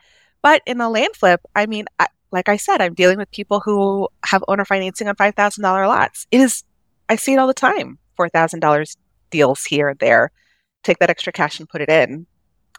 But 0.42 0.62
in 0.66 0.80
the 0.80 0.90
land 0.90 1.16
flip, 1.16 1.40
I 1.56 1.66
mean, 1.66 1.86
I, 1.98 2.08
like 2.34 2.50
I 2.50 2.58
said, 2.58 2.82
I'm 2.82 2.94
dealing 2.94 3.20
with 3.20 3.32
people 3.32 3.62
who 3.62 4.10
have 4.26 4.44
owner 4.50 4.66
financing 4.66 5.08
on 5.08 5.16
five 5.16 5.34
thousand 5.36 5.64
dollar 5.64 5.88
lots. 5.88 6.28
It 6.30 6.42
is, 6.42 6.66
I 7.08 7.16
see 7.16 7.32
it 7.32 7.38
all 7.40 7.48
the 7.48 7.54
time. 7.54 8.00
Four 8.18 8.28
thousand 8.28 8.60
dollars 8.60 8.98
deals 9.30 9.64
here 9.64 9.88
and 9.88 10.00
there. 10.00 10.34
Take 10.84 11.00
that 11.00 11.10
extra 11.10 11.32
cash 11.32 11.58
and 11.58 11.70
put 11.70 11.80
it 11.80 11.90
in. 11.90 12.28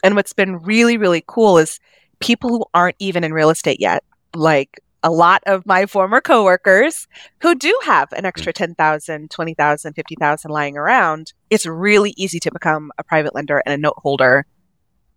And 0.04 0.16
what's 0.16 0.34
been 0.34 0.58
really, 0.58 0.98
really 0.98 1.24
cool 1.26 1.56
is 1.56 1.80
people 2.18 2.50
who 2.50 2.66
aren't 2.74 2.96
even 2.98 3.24
in 3.24 3.32
real 3.32 3.48
estate 3.48 3.80
yet, 3.80 4.04
like 4.34 4.80
a 5.02 5.10
lot 5.10 5.42
of 5.46 5.66
my 5.66 5.86
former 5.86 6.20
coworkers 6.20 7.08
who 7.40 7.54
do 7.54 7.78
have 7.84 8.12
an 8.12 8.20
hmm. 8.20 8.26
extra 8.26 8.52
10,000, 8.52 9.30
20,000, 9.30 9.94
50,000 9.94 10.50
lying 10.50 10.76
around. 10.76 11.32
It's 11.48 11.66
really 11.66 12.14
easy 12.16 12.38
to 12.40 12.50
become 12.50 12.90
a 12.98 13.04
private 13.04 13.34
lender 13.34 13.62
and 13.64 13.72
a 13.72 13.78
note 13.78 13.96
holder 13.98 14.46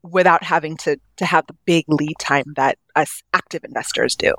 without 0.01 0.43
having 0.43 0.75
to 0.75 0.97
to 1.15 1.25
have 1.25 1.47
the 1.47 1.55
big 1.65 1.85
lead 1.87 2.15
time 2.19 2.43
that 2.55 2.77
us 2.95 3.23
active 3.33 3.63
investors 3.63 4.15
do. 4.15 4.33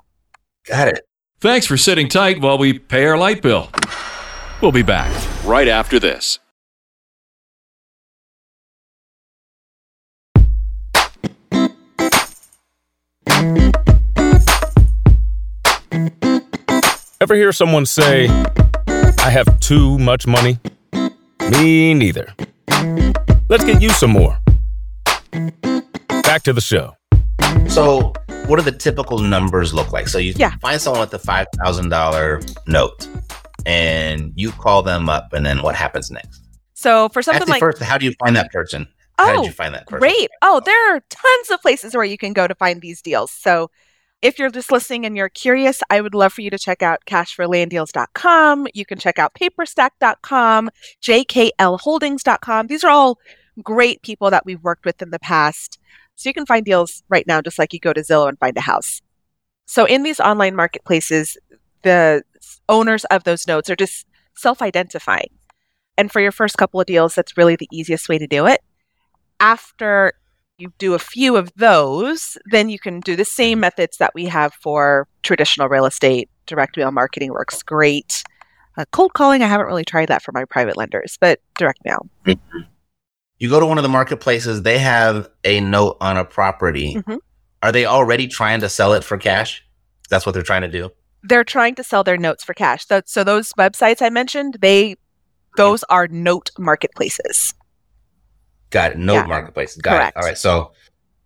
Got 0.67 0.89
it. 0.89 1.07
Thanks 1.41 1.67
for 1.67 1.77
sitting 1.77 2.09
tight 2.09 2.41
while 2.41 2.59
we 2.59 2.79
pay 2.79 3.05
our 3.07 3.19
light 3.19 3.43
bill. 3.43 3.71
We'll 4.61 4.73
be 4.73 4.83
back 4.83 5.13
right 5.45 5.69
after 5.69 5.99
this. 5.99 6.39
Ever 17.21 17.35
hear 17.35 17.53
someone 17.53 17.87
say, 17.87 18.29
I 18.89 19.31
have 19.31 19.61
too 19.61 19.99
much 19.99 20.27
money? 20.27 20.59
Me 21.51 21.95
neither. 21.95 22.33
Let's 23.49 23.65
get 23.65 23.81
you 23.81 23.91
some 23.91 24.11
more. 24.11 24.39
Back 26.23 26.43
to 26.43 26.53
the 26.53 26.61
show. 26.61 26.97
So, 27.69 28.13
what 28.47 28.57
do 28.57 28.63
the 28.63 28.77
typical 28.77 29.19
numbers 29.19 29.73
look 29.73 29.93
like? 29.93 30.09
So, 30.09 30.19
you 30.19 30.35
Yeah. 30.37 30.57
find 30.61 30.81
someone 30.81 31.01
with 31.01 31.15
a 31.15 31.19
five 31.19 31.47
thousand 31.63 31.89
dollar 31.89 32.41
note, 32.67 33.09
and 33.65 34.33
you 34.35 34.51
call 34.53 34.83
them 34.83 35.09
up, 35.09 35.33
and 35.33 35.47
then 35.47 35.63
what 35.63 35.75
happens 35.75 36.11
next? 36.11 36.41
So 36.75 37.09
for 37.11 37.23
something 37.23 37.43
Actually, 37.43 37.53
like 37.53 37.61
first, 37.61 37.83
how 37.83 37.97
do 37.97 38.05
you 38.05 38.15
find 38.19 38.37
that 38.37 38.51
person? 38.51 38.89
how 39.19 39.33
oh, 39.33 39.37
did 39.37 39.47
you 39.47 39.53
find 39.53 39.75
that 39.75 39.87
person? 39.87 40.01
Great. 40.01 40.29
Oh, 40.43 40.61
there 40.65 40.97
are 40.97 41.01
tons 41.09 41.51
of 41.51 41.63
places 41.63 41.95
where 41.95 42.05
you 42.05 42.19
can 42.19 42.33
go 42.33 42.47
to 42.49 42.55
find 42.55 42.81
these 42.83 43.01
deals. 43.01 43.31
So 43.31 43.71
if 44.23 44.39
you're 44.39 44.51
just 44.51 44.73
listening 44.73 45.05
and 45.05 45.17
you're 45.17 45.29
curious, 45.29 45.83
I 45.91 46.01
would 46.01 46.15
love 46.15 46.33
for 46.33 46.41
you 46.41 46.51
to 46.51 46.59
check 46.59 46.83
out 46.83 47.01
cashforlanddeals.com. 47.07 48.67
You 48.73 48.87
can 48.87 48.99
check 48.99 49.19
out 49.19 49.35
paperstac.com, 49.35 50.71
jklholdings.com. 51.03 52.67
These 52.67 52.85
are 52.85 52.91
all 52.91 53.19
great 53.63 54.03
people 54.03 54.31
that 54.31 54.47
we've 54.47 54.63
worked 54.63 54.85
with 54.85 55.03
in 55.03 55.11
the 55.11 55.19
past. 55.19 55.79
So 56.17 56.29
you 56.29 56.35
can 56.35 56.47
find 56.47 56.65
deals 56.65 57.03
right 57.09 57.27
now 57.27 57.41
just 57.41 57.59
like 57.59 57.73
you 57.73 57.81
go 57.81 57.93
to 57.93 58.01
Zillow 58.01 58.29
and 58.29 58.39
find 58.39 58.57
a 58.57 58.63
house. 58.63 59.03
So 59.67 59.85
in 59.85 60.03
these 60.03 60.21
online 60.21 60.57
marketplaces, 60.57 61.37
the 61.83 62.23
owners 62.69 63.05
of 63.07 63.25
those 63.25 63.47
notes 63.47 63.69
are 63.71 63.77
just 63.77 64.07
self-identifying. 64.37 65.31
And 65.97 66.11
for 66.11 66.21
your 66.21 66.33
first 66.33 66.57
couple 66.57 66.81
of 66.81 66.87
deals, 66.87 67.15
that's 67.15 67.37
really 67.37 67.57
the 67.57 67.69
easiest 67.71 68.09
way 68.09 68.19
to 68.19 68.27
do 68.27 68.47
it 68.47 68.61
after 69.41 70.13
you 70.59 70.73
do 70.79 70.95
a 70.95 70.99
few 70.99 71.37
of 71.37 71.53
those, 71.57 72.39
then 72.47 72.69
you 72.69 72.79
can 72.79 73.01
do 73.01 73.17
the 73.17 73.25
same 73.25 73.61
methods 73.61 73.97
that 73.99 74.15
we 74.15 74.27
have 74.27 74.55
for 74.55 75.09
traditional 75.23 75.69
real 75.69 75.85
estate. 75.85 76.29
Direct 76.47 76.77
mail 76.77 76.93
marketing 76.93 77.33
works 77.33 77.63
great. 77.63 78.23
Uh, 78.77 78.85
cold 78.93 79.15
calling, 79.15 79.43
I 79.43 79.47
haven't 79.47 79.67
really 79.67 79.85
tried 79.85 80.09
that 80.09 80.23
for 80.23 80.33
my 80.33 80.45
private 80.45 80.77
lenders, 80.77 81.17
but 81.21 81.41
direct 81.59 81.81
mail. 81.85 82.09
You 83.39 83.49
go 83.49 83.61
to 83.61 83.67
one 83.67 83.79
of 83.79 83.83
the 83.83 83.89
marketplaces, 83.89 84.63
they 84.63 84.79
have 84.79 85.29
a 85.45 85.61
note 85.61 85.97
on 86.01 86.17
a 86.17 86.25
property. 86.25 86.95
Mhm. 86.95 87.19
Are 87.63 87.73
they 87.73 87.87
already 87.87 88.29
trying 88.29 88.61
to 88.61 88.69
sell 88.69 88.93
it 88.93 89.05
for 89.05 89.17
cash? 89.17 89.65
That's 90.09 90.27
what 90.27 90.33
they're 90.33 90.43
trying 90.43 90.63
to 90.63 90.69
do. 90.69 90.91
They're 91.23 91.45
trying 91.45 91.75
to 91.77 91.85
sell 91.85 92.05
their 92.05 92.19
notes 92.19 92.45
for 92.45 92.53
cash. 92.55 92.87
So, 92.87 93.01
so 93.07 93.25
those 93.25 93.53
websites 93.55 94.03
I 94.03 94.11
mentioned, 94.11 94.59
they 94.61 94.97
those 95.57 95.85
are 95.85 96.09
note 96.09 96.51
marketplaces. 96.59 97.55
Got 98.75 98.91
it. 98.91 98.99
No 98.99 99.15
Yeah. 99.15 99.27
marketplace. 99.27 99.77
Got 99.77 99.99
Correct. 99.99 100.17
it. 100.17 100.21
All 100.21 100.27
right. 100.27 100.37
So 100.37 100.73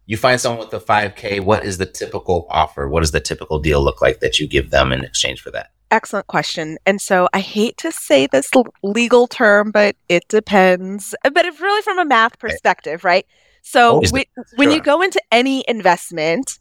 you 0.04 0.18
find 0.18 0.38
someone 0.38 0.60
with 0.66 0.74
a 0.74 0.80
5K. 0.80 1.40
What 1.40 1.64
is 1.64 1.78
the 1.78 1.86
typical 1.86 2.46
offer? 2.50 2.86
What 2.88 3.00
does 3.00 3.10
the 3.12 3.20
typical 3.20 3.58
deal 3.58 3.82
look 3.82 4.02
like 4.02 4.20
that 4.20 4.38
you 4.38 4.46
give 4.46 4.68
them 4.70 4.92
in 4.92 5.02
exchange 5.02 5.40
for 5.40 5.50
that? 5.52 5.70
Excellent 5.90 6.26
question. 6.26 6.76
And 6.84 7.00
so 7.00 7.26
I 7.32 7.40
hate 7.40 7.78
to 7.78 7.90
say 7.90 8.26
this 8.26 8.50
l- 8.54 8.66
legal 8.82 9.26
term, 9.26 9.70
but 9.70 9.96
it 10.10 10.28
depends. 10.28 11.14
But 11.22 11.46
it's 11.46 11.58
really 11.58 11.80
from 11.80 11.98
a 11.98 12.04
math 12.04 12.38
perspective, 12.38 13.02
right? 13.02 13.24
So 13.62 13.96
Oh, 13.96 14.00
is 14.02 14.12
when, 14.12 14.24
when 14.56 14.70
you 14.70 14.82
go 14.82 15.00
into 15.00 15.22
any 15.32 15.64
investment, 15.66 16.58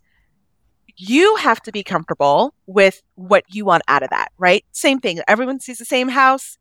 you 0.95 1.35
have 1.35 1.61
to 1.63 1.71
be 1.73 1.83
comfortable 1.83 2.53
with 2.65 3.01
what 3.15 3.43
you 3.49 3.65
want 3.65 3.83
out 3.89 4.03
of 4.03 4.09
that, 4.11 4.29
right? 4.37 4.63
Same 4.71 4.99
thing. 5.01 5.19
Everyone 5.27 5.59
sees 5.59 5.79
the 5.79 5.85
same 5.85 6.07
house. 6.07 6.57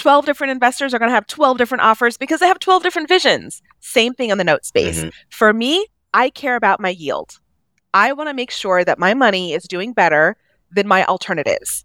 12 0.00 0.24
different 0.24 0.50
investors 0.50 0.94
are 0.94 0.98
going 0.98 1.10
to 1.10 1.14
have 1.14 1.26
12 1.26 1.58
different 1.58 1.82
offers 1.82 2.16
because 2.16 2.40
they 2.40 2.46
have 2.46 2.58
12 2.58 2.82
different 2.82 3.08
visions. 3.08 3.60
Same 3.80 4.14
thing 4.14 4.32
on 4.32 4.38
the 4.38 4.44
note 4.44 4.64
space. 4.64 5.04
Mhm. 5.04 5.12
For 5.30 5.52
me, 5.52 5.86
I 6.14 6.30
care 6.30 6.56
about 6.56 6.80
my 6.80 6.88
yield. 6.88 7.38
I 7.92 8.12
want 8.12 8.28
to 8.28 8.34
make 8.34 8.50
sure 8.50 8.84
that 8.84 8.98
my 8.98 9.14
money 9.14 9.52
is 9.52 9.64
doing 9.64 9.92
better 9.92 10.36
than 10.72 10.88
my 10.88 11.04
alternatives. 11.04 11.84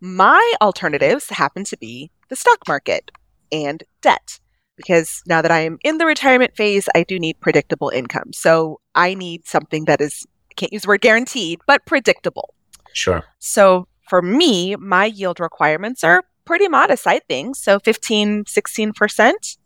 My 0.00 0.54
alternatives 0.60 1.30
happen 1.30 1.64
to 1.64 1.76
be 1.76 2.10
the 2.28 2.36
stock 2.36 2.58
market 2.66 3.10
and 3.52 3.84
debt 4.00 4.40
because 4.76 5.22
now 5.26 5.40
that 5.40 5.52
I 5.52 5.60
am 5.60 5.78
in 5.84 5.98
the 5.98 6.06
retirement 6.06 6.56
phase, 6.56 6.88
I 6.94 7.04
do 7.04 7.18
need 7.18 7.38
predictable 7.40 7.90
income. 7.90 8.32
So 8.32 8.80
I 8.94 9.14
need 9.14 9.46
something 9.46 9.84
that 9.84 10.00
is, 10.00 10.26
I 10.50 10.54
can't 10.54 10.72
use 10.72 10.82
the 10.82 10.88
word 10.88 11.02
guaranteed, 11.02 11.60
but 11.66 11.86
predictable. 11.86 12.54
Sure. 12.92 13.22
So 13.38 13.86
for 14.08 14.20
me, 14.20 14.74
my 14.76 15.04
yield 15.04 15.38
requirements 15.38 16.02
are 16.02 16.24
pretty 16.44 16.68
modest, 16.68 17.06
I 17.06 17.18
think. 17.20 17.56
So 17.56 17.78
15, 17.78 18.44
16%. 18.44 19.56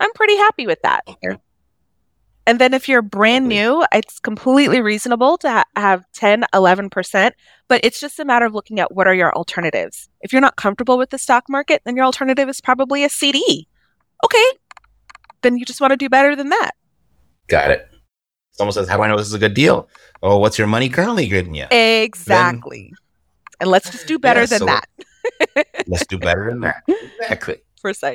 I'm 0.00 0.12
pretty 0.12 0.36
happy 0.36 0.66
with 0.66 0.80
that. 0.82 1.02
Okay. 1.08 1.36
And 2.48 2.60
then 2.60 2.74
if 2.74 2.88
you're 2.88 3.02
brand 3.02 3.48
new, 3.48 3.84
it's 3.92 4.20
completely 4.20 4.80
reasonable 4.80 5.36
to 5.38 5.48
ha- 5.50 5.64
have 5.74 6.04
10, 6.12 6.44
11%, 6.54 7.32
but 7.66 7.80
it's 7.82 7.98
just 7.98 8.20
a 8.20 8.24
matter 8.24 8.46
of 8.46 8.54
looking 8.54 8.78
at 8.78 8.94
what 8.94 9.08
are 9.08 9.14
your 9.14 9.34
alternatives. 9.34 10.08
If 10.20 10.32
you're 10.32 10.40
not 10.42 10.54
comfortable 10.56 10.96
with 10.96 11.10
the 11.10 11.18
stock 11.18 11.44
market, 11.48 11.82
then 11.84 11.96
your 11.96 12.04
alternative 12.04 12.48
is 12.48 12.60
probably 12.60 13.02
a 13.02 13.08
CD. 13.08 13.66
Okay. 14.24 14.44
Then 15.42 15.56
you 15.56 15.64
just 15.64 15.80
want 15.80 15.90
to 15.90 15.96
do 15.96 16.08
better 16.08 16.36
than 16.36 16.50
that. 16.50 16.72
Got 17.48 17.72
it. 17.72 17.88
Someone 18.52 18.72
says, 18.72 18.88
How 18.88 18.96
do 18.96 19.02
I 19.02 19.08
know 19.08 19.16
this 19.16 19.26
is 19.26 19.34
a 19.34 19.38
good 19.40 19.54
deal? 19.54 19.88
Oh, 20.22 20.38
what's 20.38 20.56
your 20.56 20.66
money 20.68 20.88
currently 20.88 21.26
getting 21.26 21.54
you? 21.54 21.66
Exactly. 21.70 22.92
and 23.60 23.70
let's 23.70 23.90
just 23.90 24.06
do 24.06 24.18
better 24.20 24.40
Yeah, 24.40 24.46
than 24.46 24.58
so- 24.60 24.66
that. 24.66 24.86
Let's 25.86 26.06
do 26.06 26.18
better 26.18 26.48
than 26.48 26.60
that. 26.60 26.82
Exactly. 27.20 27.58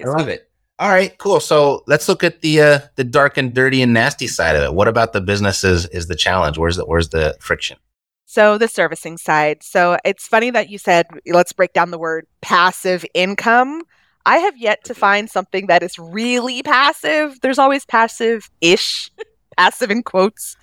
I 0.03 0.17
love 0.17 0.27
it. 0.27 0.47
All 0.79 0.89
right, 0.89 1.15
cool. 1.19 1.39
So 1.39 1.83
let's 1.85 2.09
look 2.09 2.23
at 2.23 2.41
the 2.41 2.61
uh, 2.61 2.79
the 2.95 3.03
dark 3.03 3.37
and 3.37 3.53
dirty 3.53 3.83
and 3.83 3.93
nasty 3.93 4.27
side 4.27 4.55
of 4.55 4.63
it. 4.63 4.73
What 4.73 4.87
about 4.87 5.13
the 5.13 5.21
businesses 5.21 5.85
is 5.87 6.07
the 6.07 6.15
challenge? 6.15 6.57
Where's 6.57 6.77
the 6.77 6.85
where's 6.85 7.09
the 7.09 7.37
friction? 7.39 7.77
So 8.25 8.57
the 8.57 8.67
servicing 8.67 9.17
side. 9.17 9.61
So 9.61 9.97
it's 10.03 10.25
funny 10.25 10.49
that 10.51 10.69
you 10.69 10.77
said 10.77 11.05
let's 11.27 11.53
break 11.53 11.73
down 11.73 11.91
the 11.91 11.99
word 11.99 12.25
passive 12.41 13.05
income. 13.13 13.83
I 14.25 14.37
have 14.37 14.57
yet 14.57 14.83
to 14.85 14.95
find 14.95 15.29
something 15.29 15.67
that 15.67 15.83
is 15.83 15.99
really 15.99 16.63
passive. 16.63 17.39
There's 17.41 17.59
always 17.59 17.85
passive 17.85 18.49
ish, 18.61 19.11
passive 19.57 19.91
in 19.91 20.01
quotes. 20.01 20.57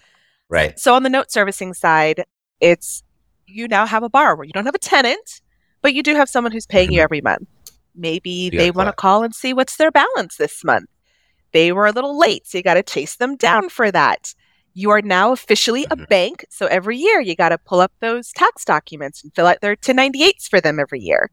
Right. 0.48 0.78
So 0.78 0.94
on 0.94 1.02
the 1.02 1.10
note 1.10 1.30
servicing 1.30 1.74
side, 1.74 2.24
it's 2.60 3.02
you 3.46 3.68
now 3.68 3.86
have 3.86 4.02
a 4.02 4.08
borrower. 4.08 4.44
You 4.44 4.52
don't 4.52 4.66
have 4.66 4.74
a 4.74 4.78
tenant, 4.78 5.40
but 5.82 5.94
you 5.94 6.02
do 6.02 6.14
have 6.14 6.28
someone 6.28 6.52
who's 6.52 6.66
paying 6.66 6.92
you 6.92 7.00
Mhm. 7.00 7.04
every 7.04 7.20
month. 7.20 7.48
Maybe 7.94 8.50
they 8.50 8.70
want 8.70 8.88
to 8.88 8.92
call 8.92 9.22
and 9.24 9.34
see 9.34 9.52
what's 9.52 9.76
their 9.76 9.90
balance 9.90 10.36
this 10.36 10.62
month. 10.64 10.88
They 11.52 11.72
were 11.72 11.86
a 11.86 11.92
little 11.92 12.18
late, 12.18 12.46
so 12.46 12.58
you 12.58 12.62
got 12.64 12.74
to 12.74 12.82
chase 12.82 13.16
them 13.16 13.36
down 13.36 13.68
for 13.68 13.90
that. 13.90 14.34
You 14.74 14.90
are 14.90 15.02
now 15.02 15.32
officially 15.32 15.86
a 15.90 15.96
Mhm. 15.96 16.08
bank, 16.08 16.44
so 16.50 16.66
every 16.66 16.96
year 16.96 17.20
you 17.20 17.34
got 17.34 17.48
to 17.48 17.58
pull 17.58 17.80
up 17.80 17.92
those 18.00 18.32
tax 18.32 18.64
documents 18.64 19.22
and 19.22 19.34
fill 19.34 19.46
out 19.46 19.60
their 19.60 19.74
1098s 19.74 20.46
for 20.46 20.60
them 20.60 20.78
every 20.78 21.00
year. 21.00 21.30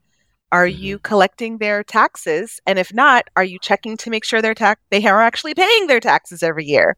Are 0.52 0.68
you 0.68 1.00
collecting 1.00 1.58
their 1.58 1.84
taxes? 1.84 2.60
And 2.66 2.80
if 2.80 2.94
not, 2.94 3.28
are 3.36 3.44
you 3.44 3.60
checking 3.60 3.98
to 3.98 4.10
make 4.10 4.24
sure 4.24 4.42
their 4.42 4.54
tax 4.54 4.82
they 4.90 5.06
are 5.06 5.22
actually 5.22 5.54
paying 5.54 5.88
their 5.88 6.00
taxes 6.00 6.42
every 6.42 6.66
year? 6.66 6.96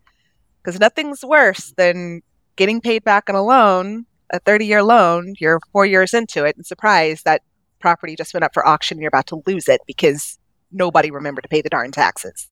Because 0.64 0.80
nothing's 0.80 1.26
worse 1.26 1.74
than 1.76 2.22
getting 2.56 2.82
paid 2.82 3.04
back 3.04 3.30
on 3.30 3.36
a 3.36 3.44
loan, 3.44 4.06
a 4.32 4.40
30 4.40 4.66
year 4.66 4.84
loan, 4.84 5.36
you're 5.40 5.60
four 5.72 5.86
years 5.86 6.14
into 6.14 6.44
it 6.46 6.56
and 6.56 6.66
surprised 6.66 7.26
that 7.26 7.42
property 7.80 8.16
just 8.16 8.34
went 8.34 8.44
up 8.44 8.54
for 8.54 8.68
auction 8.68 8.96
and 8.96 9.02
you're 9.02 9.10
about 9.10 9.28
to 9.28 9.42
lose 9.46 9.68
it 9.68 9.82
because 9.88 10.38
nobody 10.72 11.12
remembered 11.12 11.44
to 11.44 11.50
pay 11.50 11.62
the 11.62 11.70
darn 11.70 11.92
taxes. 11.92 12.50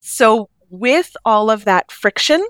So, 0.00 0.48
with 0.68 1.16
all 1.24 1.50
of 1.50 1.64
that 1.64 1.90
friction, 1.92 2.44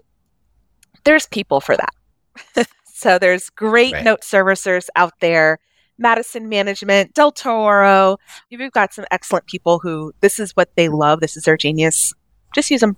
there's 1.05 1.27
people 1.27 1.61
for 1.61 1.77
that. 1.77 2.67
so, 2.87 3.19
there's 3.19 3.51
great 3.51 3.93
Right. 3.95 4.05
note 4.05 4.23
servicers 4.23 4.89
out 4.97 5.13
there. 5.21 5.59
Madison 5.99 6.49
Management, 6.51 7.15
Del 7.15 7.33
Toro. 7.33 8.19
You've 8.51 8.73
got 8.73 8.93
some 8.93 9.07
excellent 9.11 9.47
people 9.47 9.79
who 9.79 10.13
this 10.21 10.39
is 10.39 10.53
what 10.53 10.69
they 10.77 10.89
love. 10.91 11.21
This 11.21 11.37
is 11.39 11.45
their 11.45 11.57
genius. 11.57 12.13
Just 12.55 12.71
use 12.71 12.81
them. 12.83 12.97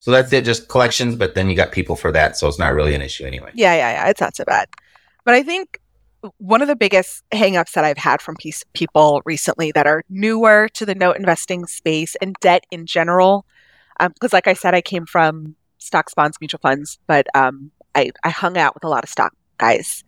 So 0.00 0.10
that's 0.10 0.32
it, 0.32 0.44
just 0.44 0.68
collections, 0.68 1.14
but 1.14 1.34
then 1.34 1.48
you 1.48 1.54
got 1.54 1.72
people 1.72 1.94
for 1.94 2.10
that, 2.12 2.36
so 2.36 2.48
it's 2.48 2.58
not 2.58 2.72
really 2.72 2.94
an 2.94 3.02
issue 3.02 3.24
anyway. 3.24 3.50
Yeah, 3.54 3.74
yeah, 3.74 3.92
yeah. 3.92 4.08
It's 4.08 4.20
not 4.20 4.34
so 4.34 4.44
bad. 4.44 4.68
But 5.24 5.34
I 5.34 5.42
think 5.42 5.78
one 6.38 6.62
of 6.62 6.68
the 6.68 6.76
biggest 6.76 7.22
hangups 7.32 7.72
that 7.72 7.84
I've 7.84 7.98
had 7.98 8.22
from 8.22 8.36
piece, 8.36 8.64
people 8.72 9.20
recently 9.26 9.72
that 9.72 9.86
are 9.86 10.02
newer 10.08 10.68
to 10.74 10.86
the 10.86 10.94
note 10.94 11.16
investing 11.16 11.66
space 11.66 12.16
and 12.16 12.34
debt 12.40 12.64
in 12.70 12.86
general, 12.86 13.44
because 13.98 14.32
like 14.32 14.46
I 14.46 14.54
said, 14.54 14.74
I 14.74 14.80
came 14.80 15.04
from 15.04 15.54
stocks, 15.78 16.14
bonds, 16.14 16.38
mutual 16.40 16.60
funds, 16.60 16.98
but 17.06 17.26
um, 17.34 17.70
I, 17.94 18.10
I 18.24 18.30
hung 18.30 18.56
out 18.56 18.74
with 18.74 18.84
a 18.84 18.88
lot 18.88 19.04
of 19.04 19.10
stock 19.10 19.34
guys. 19.58 20.02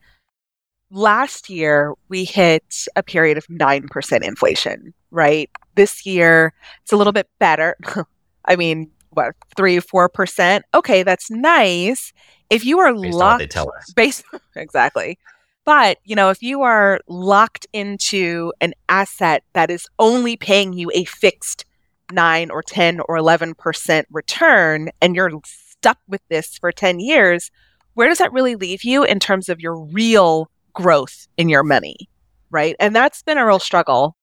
Last 0.90 1.48
year, 1.48 1.94
we 2.08 2.24
hit 2.24 2.86
a 2.96 3.02
period 3.02 3.38
of 3.38 3.46
9% 3.46 4.22
inflation, 4.22 4.92
right? 5.10 5.50
This 5.74 6.04
year, 6.04 6.52
it's 6.82 6.92
a 6.92 6.96
little 6.96 7.14
bit 7.14 7.28
better. 7.38 7.76
I 8.44 8.56
mean, 8.56 8.90
what, 9.12 9.34
three, 9.56 9.78
4%? 9.78 10.62
Okay, 10.74 11.02
that's 11.02 11.30
nice. 11.30 12.12
If 12.50 12.64
you 12.64 12.78
are 12.78 12.92
Based 12.94 13.14
locked 13.14 13.38
they 13.38 13.46
tell 13.46 13.72
us. 13.78 13.92
Base 13.94 14.22
exactly. 14.56 15.18
But, 15.64 15.98
you 16.04 16.16
know, 16.16 16.30
if 16.30 16.42
you 16.42 16.62
are 16.62 17.00
locked 17.06 17.66
into 17.72 18.52
an 18.60 18.74
asset 18.88 19.44
that 19.52 19.70
is 19.70 19.86
only 19.98 20.36
paying 20.36 20.72
you 20.72 20.90
a 20.92 21.04
fixed 21.04 21.64
9 22.10 22.50
or 22.50 22.62
10 22.62 23.00
or 23.00 23.16
11% 23.16 24.04
return 24.10 24.90
and 25.00 25.14
you're 25.14 25.30
stuck 25.44 25.98
with 26.08 26.20
this 26.28 26.58
for 26.58 26.72
10 26.72 26.98
years, 26.98 27.50
where 27.94 28.08
does 28.08 28.18
that 28.18 28.32
really 28.32 28.56
leave 28.56 28.82
you 28.82 29.04
in 29.04 29.20
terms 29.20 29.48
of 29.48 29.60
your 29.60 29.76
real 29.76 30.50
growth 30.72 31.28
in 31.36 31.48
your 31.48 31.62
money? 31.62 32.08
Right? 32.50 32.74
And 32.80 32.94
that's 32.94 33.22
been 33.22 33.38
a 33.38 33.46
real 33.46 33.58
struggle. 33.58 34.16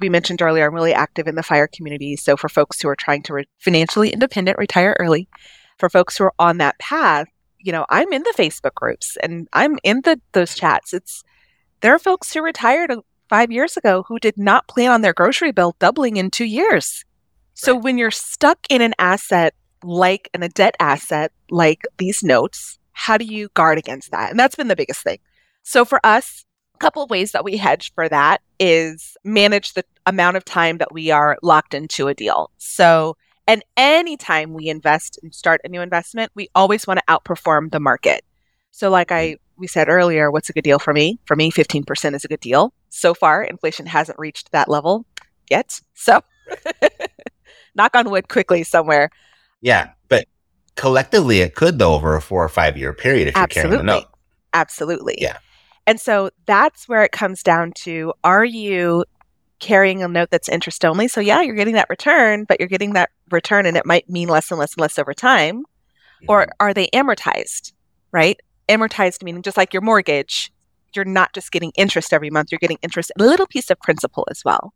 We 0.00 0.08
mentioned 0.08 0.42
earlier, 0.42 0.66
I'm 0.66 0.74
really 0.74 0.92
active 0.92 1.26
in 1.26 1.36
the 1.36 1.42
fire 1.42 1.66
community. 1.66 2.16
So 2.16 2.36
for 2.36 2.48
folks 2.48 2.80
who 2.80 2.88
are 2.88 2.96
trying 2.96 3.22
to 3.24 3.34
re- 3.34 3.48
financially 3.58 4.10
independent, 4.10 4.58
retire 4.58 4.96
early, 4.98 5.28
for 5.78 5.88
folks 5.88 6.16
who 6.16 6.24
are 6.24 6.34
on 6.38 6.58
that 6.58 6.78
path, 6.78 7.28
you 7.58 7.72
know, 7.72 7.86
I'm 7.90 8.12
in 8.12 8.22
the 8.22 8.34
Facebook 8.36 8.74
groups 8.74 9.16
and 9.22 9.48
I'm 9.52 9.78
in 9.82 10.02
the 10.02 10.20
those 10.32 10.54
chats. 10.54 10.92
It's 10.92 11.24
there 11.80 11.94
are 11.94 11.98
folks 11.98 12.32
who 12.32 12.42
retired 12.42 12.90
uh, 12.90 13.00
five 13.28 13.50
years 13.50 13.76
ago 13.76 14.04
who 14.06 14.18
did 14.18 14.38
not 14.38 14.68
plan 14.68 14.90
on 14.90 15.00
their 15.02 15.12
grocery 15.12 15.52
bill 15.52 15.74
doubling 15.78 16.16
in 16.16 16.30
two 16.30 16.44
years. 16.44 17.04
So 17.54 17.74
when 17.74 17.98
you're 17.98 18.10
stuck 18.10 18.58
in 18.68 18.82
an 18.82 18.94
asset 18.98 19.54
like 19.82 20.28
in 20.34 20.42
a 20.42 20.48
debt 20.48 20.74
asset 20.80 21.32
like 21.50 21.82
these 21.98 22.22
notes, 22.22 22.78
how 22.92 23.18
do 23.18 23.24
you 23.24 23.48
guard 23.54 23.78
against 23.78 24.10
that? 24.10 24.30
And 24.30 24.38
that's 24.38 24.56
been 24.56 24.68
the 24.68 24.76
biggest 24.76 25.02
thing. 25.02 25.18
So 25.62 25.84
for 25.84 26.00
us, 26.04 26.45
a 26.76 26.78
couple 26.78 27.02
of 27.02 27.10
ways 27.10 27.32
that 27.32 27.44
we 27.44 27.56
hedge 27.56 27.92
for 27.94 28.08
that 28.08 28.42
is 28.60 29.16
manage 29.24 29.72
the 29.72 29.84
amount 30.04 30.36
of 30.36 30.44
time 30.44 30.78
that 30.78 30.92
we 30.92 31.10
are 31.10 31.38
locked 31.42 31.74
into 31.74 32.08
a 32.08 32.14
deal. 32.14 32.50
So 32.58 33.16
and 33.46 33.64
anytime 33.76 34.54
we 34.54 34.68
invest 34.68 35.18
and 35.22 35.32
start 35.32 35.60
a 35.64 35.68
new 35.68 35.80
investment, 35.80 36.32
we 36.34 36.48
always 36.54 36.86
want 36.86 36.98
to 36.98 37.04
outperform 37.06 37.70
the 37.70 37.80
market. 37.80 38.24
So, 38.72 38.90
like 38.90 39.12
I 39.12 39.36
we 39.56 39.66
said 39.66 39.88
earlier, 39.88 40.30
what's 40.30 40.50
a 40.50 40.52
good 40.52 40.64
deal 40.64 40.78
for 40.78 40.92
me? 40.92 41.18
For 41.24 41.34
me, 41.34 41.50
15% 41.50 42.14
is 42.14 42.24
a 42.24 42.28
good 42.28 42.40
deal. 42.40 42.74
So 42.90 43.14
far, 43.14 43.42
inflation 43.42 43.86
hasn't 43.86 44.18
reached 44.18 44.52
that 44.52 44.68
level 44.68 45.06
yet. 45.48 45.80
So, 45.94 46.20
knock 47.74 47.96
on 47.96 48.10
wood 48.10 48.28
quickly 48.28 48.64
somewhere. 48.64 49.08
Yeah, 49.62 49.92
but 50.08 50.26
collectively 50.74 51.40
it 51.40 51.54
could 51.54 51.78
though 51.78 51.94
over 51.94 52.16
a 52.16 52.20
four 52.20 52.44
or 52.44 52.48
five 52.50 52.76
year 52.76 52.92
period 52.92 53.28
if 53.28 53.36
you're 53.36 53.46
carrying 53.46 53.70
the 53.70 53.76
Absolutely. 53.78 54.00
note. 54.00 54.10
Absolutely. 54.52 55.18
Yeah. 55.18 55.38
And 55.86 56.00
so 56.00 56.30
that's 56.46 56.88
where 56.88 57.04
it 57.04 57.12
comes 57.12 57.42
down 57.42 57.72
to 57.84 58.12
are 58.24 58.44
you 58.44 59.04
carrying 59.58 60.02
a 60.02 60.08
note 60.08 60.30
that's 60.30 60.48
interest 60.48 60.84
only? 60.84 61.08
So, 61.08 61.20
yeah, 61.20 61.40
you're 61.40 61.54
getting 61.54 61.74
that 61.74 61.88
return, 61.88 62.44
but 62.44 62.60
you're 62.60 62.68
getting 62.68 62.92
that 62.94 63.10
return 63.30 63.66
and 63.66 63.76
it 63.76 63.86
might 63.86 64.08
mean 64.10 64.28
less 64.28 64.50
and 64.50 64.58
less 64.58 64.74
and 64.74 64.80
less 64.80 64.98
over 64.98 65.14
time. 65.14 65.64
Or 66.28 66.48
are 66.60 66.74
they 66.74 66.88
amortized, 66.88 67.72
right? 68.10 68.40
Amortized 68.68 69.22
meaning 69.22 69.42
just 69.42 69.56
like 69.56 69.72
your 69.72 69.82
mortgage, 69.82 70.50
you're 70.94 71.04
not 71.04 71.32
just 71.32 71.52
getting 71.52 71.72
interest 71.76 72.12
every 72.12 72.30
month, 72.30 72.50
you're 72.50 72.58
getting 72.58 72.78
interest, 72.82 73.12
a 73.18 73.22
little 73.22 73.46
piece 73.46 73.70
of 73.70 73.78
principal 73.80 74.26
as 74.30 74.42
well. 74.44 74.72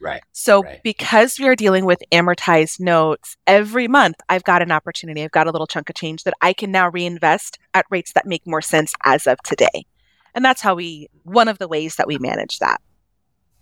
Right. 0.00 0.22
So, 0.32 0.62
Right. 0.62 0.82
because 0.82 1.38
we 1.38 1.46
are 1.46 1.54
dealing 1.54 1.84
with 1.84 2.02
amortized 2.10 2.80
notes, 2.80 3.36
every 3.46 3.86
month 3.86 4.16
I've 4.30 4.44
got 4.44 4.62
an 4.62 4.72
opportunity, 4.72 5.22
I've 5.22 5.30
got 5.30 5.46
a 5.46 5.50
little 5.50 5.66
chunk 5.66 5.90
of 5.90 5.94
change 5.94 6.24
that 6.24 6.34
I 6.40 6.54
can 6.54 6.72
now 6.72 6.88
reinvest 6.88 7.58
at 7.74 7.84
rates 7.90 8.12
that 8.14 8.26
make 8.26 8.46
more 8.46 8.62
sense 8.62 8.94
as 9.04 9.26
of 9.26 9.38
today. 9.44 9.84
And 10.34 10.44
that's 10.44 10.60
how 10.60 10.74
we, 10.74 11.08
one 11.24 11.48
of 11.48 11.58
the 11.58 11.68
ways 11.68 11.96
that 11.96 12.06
we 12.06 12.18
manage 12.18 12.58
that. 12.58 12.80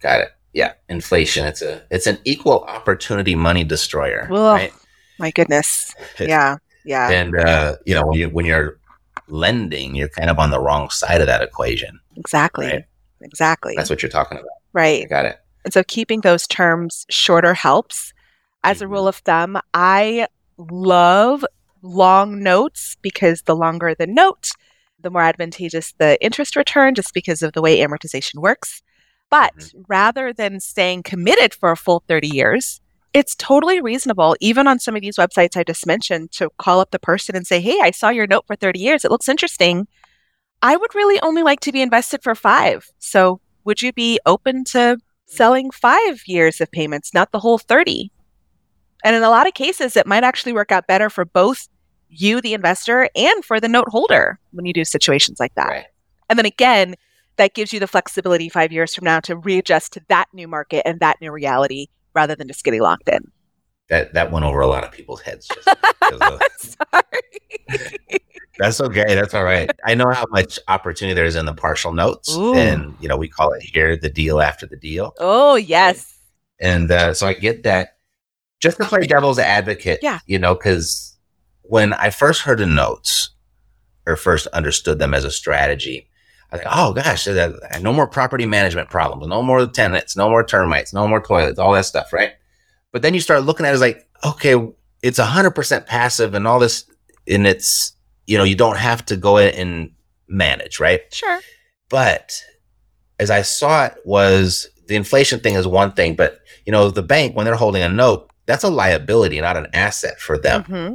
Got 0.01 0.21
it. 0.21 0.29
Yeah. 0.53 0.73
Inflation. 0.89 1.47
It's 1.47 1.63
a 1.63 1.83
it's 1.91 2.07
an 2.07 2.19
equal 2.25 2.65
opportunity 2.65 3.35
money 3.35 3.65
destroyer. 3.65 4.29
Ugh. 4.31 4.33
Right. 4.33 4.73
My 5.19 5.31
goodness. 5.31 5.95
Yeah. 6.21 6.57
Yeah. 6.85 7.11
And 7.11 7.37
uh, 7.37 7.77
you 7.85 7.95
know, 7.95 8.07
when 8.07 8.19
you 8.19 8.29
when 8.31 8.47
you're 8.47 8.79
lending, 9.29 9.95
you're 9.95 10.09
kind 10.09 10.31
of 10.31 10.39
on 10.39 10.51
the 10.51 10.61
wrong 10.61 10.91
side 10.91 11.21
of 11.21 11.27
that 11.27 11.43
equation. 11.43 12.01
Exactly. 12.17 12.67
Right. 12.67 12.85
Exactly. 13.21 13.75
That's 13.77 13.91
what 13.91 14.03
you're 14.03 14.11
talking 14.11 14.39
about. 14.39 14.49
I 14.49 14.79
right. 14.79 15.09
got 15.09 15.25
it. 15.27 15.39
And 15.65 15.73
so 15.75 15.83
keeping 15.83 16.21
those 16.23 16.47
terms 16.47 17.05
shorter 17.11 17.55
helps. 17.55 18.13
As 18.65 18.81
a 18.83 18.87
Mhm. 18.87 18.91
rule 18.91 19.09
of 19.09 19.17
thumb, 19.17 19.61
I 19.75 20.27
love 20.57 21.45
long 21.83 22.43
notes 22.43 22.97
because 23.03 23.43
the 23.43 23.55
longer 23.55 23.95
the 23.95 24.07
note, 24.07 24.51
the 25.01 25.11
more 25.11 25.23
advantageous 25.23 25.93
the 25.99 26.23
interest 26.23 26.57
return, 26.57 26.95
just 26.95 27.15
because 27.15 27.43
of 27.43 27.53
the 27.53 27.63
way 27.63 27.79
amortization 27.79 28.41
works. 28.41 28.83
But 29.31 29.55
mm-hmm. 29.57 29.83
rather 29.89 30.33
than 30.33 30.61
staying 30.61 31.03
committed 31.03 31.55
for 31.55 31.71
a 31.71 31.77
full 31.77 32.03
30 32.09 32.29
years, 32.29 32.81
it's 33.15 33.35
totally 33.35 33.81
reasonable, 33.81 34.37
even 34.41 34.67
on 34.67 34.79
some 34.79 34.95
of 34.95 35.03
these 35.03 35.17
websites 35.17 35.57
I 35.57 35.65
just 35.65 35.87
mentioned, 35.87 36.33
to 36.33 36.51
call 36.59 36.81
up 36.81 36.91
the 36.91 36.99
person 36.99 37.37
and 37.37 37.47
say, 37.47 37.61
Hey, 37.61 37.79
I 37.83 37.91
saw 37.91 38.11
your 38.11 38.27
note 38.27 38.47
for 38.47 38.57
30 38.57 38.79
years. 38.79 39.05
It 39.05 39.11
looks 39.11 39.29
interesting. 39.29 39.87
I 40.63 40.77
would 40.77 40.95
really 40.95 41.21
only 41.21 41.43
like 41.43 41.61
to 41.61 41.73
be 41.73 41.83
invested 41.83 42.23
for 42.23 42.35
five. 42.35 42.89
So 42.99 43.41
would 43.65 43.81
you 43.81 43.93
be 43.93 44.19
open 44.27 44.65
to 44.65 44.99
selling 45.27 45.71
five 45.71 46.23
years 46.27 46.61
of 46.61 46.71
payments, 46.71 47.15
not 47.15 47.33
the 47.33 47.39
whole 47.39 47.59
30? 47.59 48.11
And 49.05 49.15
in 49.15 49.23
a 49.23 49.31
lot 49.31 49.47
of 49.47 49.55
cases, 49.55 49.97
it 49.97 50.07
might 50.07 50.25
actually 50.25 50.53
work 50.53 50.73
out 50.73 50.87
better 50.87 51.09
for 51.09 51.25
both 51.25 51.69
you, 52.09 52.41
the 52.41 52.55
investor, 52.55 53.09
and 53.15 53.45
for 53.45 53.61
the 53.61 53.69
note 53.69 53.89
holder 53.89 54.39
when 54.53 54.65
you 54.67 54.73
do 54.73 54.85
situations 54.85 55.39
like 55.41 55.55
that. 55.55 55.69
Right. 55.69 55.85
And 56.31 56.39
then 56.39 56.47
again, 56.47 56.95
that 57.37 57.55
gives 57.55 57.73
you 57.73 57.81
the 57.81 57.87
flexibility 57.87 58.49
five 58.49 58.73
years 58.73 58.95
from 58.95 59.05
now 59.05 59.21
to 59.21 59.37
readjust 59.37 59.93
to 59.95 60.01
that 60.09 60.27
new 60.33 60.49
market 60.49 60.83
and 60.87 61.01
that 61.01 61.17
new 61.21 61.31
reality 61.31 61.87
rather 62.15 62.35
than 62.35 62.49
just 62.49 62.65
getting 62.65 62.81
locked 62.81 63.09
in. 63.09 63.31
That 63.89 64.13
that 64.15 64.31
went 64.33 64.45
over 64.45 64.61
a 64.61 64.67
lot 64.67 64.85
of 64.85 64.91
people's 64.93 65.23
heads. 65.23 65.47
Just 65.49 65.69
of- 66.23 66.41
Sorry. 66.59 68.19
That's 68.59 68.81
okay. 68.81 69.15
That's 69.15 69.35
all 69.35 69.45
right. 69.45 69.71
I 69.87 69.95
know 69.95 70.11
how 70.11 70.27
much 70.31 70.59
opportunity 70.69 71.15
there 71.15 71.25
is 71.25 71.37
in 71.37 71.47
the 71.47 71.55
partial 71.55 71.93
notes, 71.93 72.35
Ooh. 72.37 72.55
and 72.55 72.95
you 73.01 73.09
know 73.09 73.17
we 73.17 73.29
call 73.29 73.53
it 73.53 73.63
here 73.63 73.97
the 73.97 74.11
deal 74.11 74.41
after 74.41 74.67
the 74.67 74.77
deal. 74.77 75.15
oh, 75.21 75.55
yes. 75.55 76.19
And 76.61 76.91
uh, 76.91 77.15
so 77.15 77.29
I 77.29 77.35
get 77.35 77.63
that. 77.63 77.99
just 78.61 78.79
to 78.79 78.85
play 78.85 79.07
devil's 79.07 79.39
advocate, 79.39 80.01
Yeah. 80.03 80.19
you 80.27 80.41
know, 80.41 80.55
because 80.57 81.17
when 81.69 81.93
I 81.93 82.11
first 82.11 82.43
heard 82.43 82.59
the 82.59 82.67
notes 82.67 83.31
or 84.07 84.17
first 84.17 84.47
understood 84.49 84.99
them 84.99 85.13
as 85.13 85.25
a 85.25 85.31
strategy, 85.31 86.09
I 86.51 86.57
was 86.57 86.65
like, 86.65 86.75
oh 86.75 86.93
gosh, 86.95 87.27
no 87.83 87.93
more 87.93 88.07
property 88.07 88.47
management 88.47 88.89
problems, 88.89 89.29
no 89.29 89.43
more 89.43 89.67
tenants, 89.67 90.17
no 90.17 90.31
more 90.31 90.43
termites, 90.43 90.95
no 90.95 91.07
more 91.07 91.21
toilets, 91.23 91.59
all 91.59 91.73
that 91.73 91.85
stuff, 91.85 92.11
right? 92.13 92.33
But 92.91 93.03
then 93.03 93.13
you 93.13 93.21
start 93.21 93.43
looking 93.45 93.67
at 93.67 93.71
it 93.71 93.75
as 93.75 93.81
like, 93.83 94.09
okay, 94.25 94.55
it's 95.03 95.19
100% 95.19 95.87
passive 95.87 96.33
and 96.33 96.49
all 96.49 96.59
this, 96.59 96.87
and 97.29 97.47
it's, 97.47 97.93
you 98.27 98.39
know, 98.39 98.45
you 98.45 98.55
don't 98.55 98.79
have 98.79 99.05
to 99.07 99.17
go 99.17 99.37
in 99.37 99.55
and 99.55 99.91
manage, 100.27 100.81
right? 100.81 101.03
Sure. 101.13 101.41
But 101.91 102.43
as 103.19 103.31
I 103.31 103.43
saw 103.43 103.87
it 103.87 103.97
was 104.07 104.69
the 104.87 104.97
inflation 104.97 105.41
thing 105.41 105.55
is 105.55 105.67
one 105.67 105.93
thing, 105.93 106.17
but 106.17 106.41
you 106.65 106.73
know, 106.73 106.91
the 106.91 107.03
bank, 107.03 107.37
when 107.37 107.45
they're 107.45 107.57
holding 107.57 107.83
a 107.83 107.89
note, 107.91 108.31
that's 108.47 108.65
a 108.65 108.71
liability, 108.71 109.39
not 109.41 109.59
an 109.59 109.67
asset 109.75 110.19
for 110.19 110.39
them. 110.39 110.65
hmm 110.65 110.95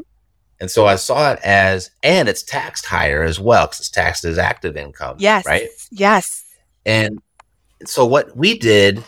And 0.63 0.71
so 0.71 0.85
I 0.85 0.95
saw 0.95 1.33
it 1.33 1.39
as, 1.43 1.91
and 2.03 2.29
it's 2.29 2.41
taxed 2.41 2.85
higher 2.85 3.21
as 3.21 3.37
well 3.37 3.65
because 3.65 3.81
it's 3.81 3.89
taxed 3.89 4.23
as 4.23 4.37
active 4.37 4.77
income. 4.77 5.17
Yes. 5.19 5.45
Right. 5.45 5.67
Yes. 5.91 6.41
And 6.85 7.19
so 7.85 8.05
what 8.05 8.37
we 8.37 8.57
did, 8.57 9.03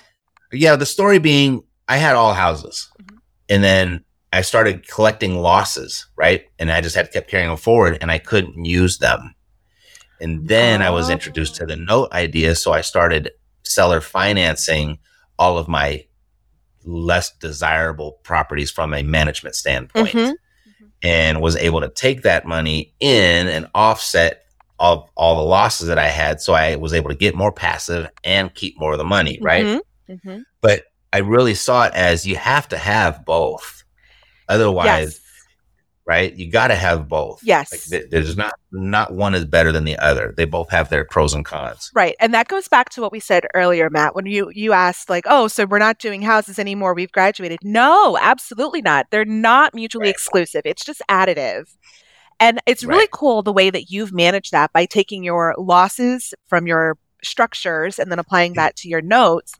yeah, 0.52 0.76
the 0.76 0.86
story 0.86 1.18
being 1.18 1.64
I 1.88 1.96
had 1.96 2.18
all 2.18 2.34
houses 2.34 2.90
Mhm. 3.02 3.18
and 3.48 3.64
then 3.64 4.04
I 4.34 4.42
started 4.42 4.86
collecting 4.86 5.38
losses, 5.40 6.08
right? 6.18 6.44
And 6.60 6.70
I 6.70 6.82
just 6.82 6.94
had 6.98 7.14
kept 7.14 7.30
carrying 7.30 7.48
them 7.48 7.56
forward 7.58 8.00
and 8.02 8.12
I 8.12 8.18
couldn't 8.18 8.66
use 8.66 8.98
them. 8.98 9.34
And 10.20 10.50
then 10.50 10.82
I 10.82 10.90
was 10.90 11.10
introduced 11.10 11.56
to 11.56 11.66
the 11.66 11.78
note 11.78 12.12
idea. 12.12 12.56
So 12.56 12.74
I 12.74 12.82
started 12.82 13.32
seller 13.64 14.02
financing 14.02 15.00
all 15.40 15.58
of 15.58 15.70
my 15.70 16.04
less 16.84 17.32
desirable 17.38 18.20
properties 18.24 18.72
from 18.72 18.94
a 18.94 19.04
management 19.04 19.56
standpoint 19.56 20.10
Mhm. 20.10 20.34
And 21.02 21.42
was 21.42 21.56
able 21.56 21.82
to 21.82 21.90
take 21.90 22.24
that 22.24 22.46
money 22.46 22.94
in 23.00 23.48
and 23.48 23.68
offset 23.76 24.46
all, 24.80 25.10
all 25.16 25.36
the 25.36 25.42
losses 25.42 25.88
that 25.88 25.98
I 25.98 26.08
had. 26.08 26.42
So 26.42 26.54
I 26.54 26.76
was 26.76 26.94
able 26.94 27.10
to 27.10 27.16
get 27.16 27.36
more 27.36 27.52
passive 27.52 28.10
and 28.24 28.54
keep 28.54 28.78
more 28.80 28.94
of 28.94 28.98
the 28.98 29.04
money, 29.04 29.40
right? 29.42 29.66
Mhm. 29.66 29.80
Mhm. 30.10 30.44
But 30.62 30.84
I 31.14 31.20
really 31.20 31.54
saw 31.54 31.86
it 31.86 31.94
as 31.94 32.26
you 32.26 32.36
have 32.36 32.68
to 32.70 32.78
have 32.78 33.24
both. 33.26 33.84
Otherwise, 34.50 34.86
Yes. 35.14 35.20
Right? 36.06 36.36
You 36.36 36.50
got 36.52 36.68
to 36.68 36.76
have 36.76 37.08
both. 37.08 37.40
Yes. 37.44 37.72
Like, 37.72 37.82
th- 37.82 38.12
there's 38.12 38.38
not 38.38 38.54
not 38.72 39.14
one 39.14 39.34
is 39.34 39.46
better 39.46 39.72
than 39.72 39.86
the 39.86 39.98
other. 39.98 40.34
They 40.36 40.46
both 40.46 40.70
have 40.70 40.90
their 40.90 41.06
pros 41.06 41.34
and 41.34 41.44
cons. 41.46 41.92
Right. 41.96 42.16
And 42.20 42.34
that 42.34 42.48
goes 42.48 42.68
back 42.68 42.90
to 42.90 43.02
what 43.02 43.12
we 43.12 43.20
said 43.20 43.48
earlier, 43.54 43.90
Matt, 43.90 44.16
when 44.16 44.26
you 44.26 44.52
you 44.54 44.74
asked 44.74 45.10
like, 45.10 45.26
"Oh, 45.28 45.48
so 45.48 45.66
we're 45.66 45.80
not 45.80 46.00
doing 46.00 46.22
houses 46.22 46.60
anymore. 46.60 46.94
We've 46.94 47.12
graduated." 47.12 47.60
No, 47.64 48.18
absolutely 48.22 48.82
not. 48.82 49.08
They're 49.12 49.26
not 49.26 49.74
mutually 49.74 50.06
Right. 50.08 50.14
exclusive. 50.16 50.62
It's 50.66 50.86
just 50.86 51.02
additive. 51.10 51.70
And 52.40 52.60
it's 52.66 52.84
really 52.84 53.00
Right. 53.04 53.12
cool 53.12 53.42
the 53.44 53.54
way 53.54 53.70
that 53.70 53.90
you've 53.90 54.12
managed 54.14 54.52
that 54.52 54.74
by 54.74 54.86
taking 54.86 55.24
your 55.24 55.56
losses 55.58 56.34
from 56.48 56.68
your 56.68 56.98
structures 57.24 57.98
and 57.98 58.12
then 58.12 58.20
applying 58.20 58.52
Mm-hmm. 58.52 58.60
that 58.60 58.76
to 58.78 58.90
your 58.90 59.02
notes. 59.02 59.54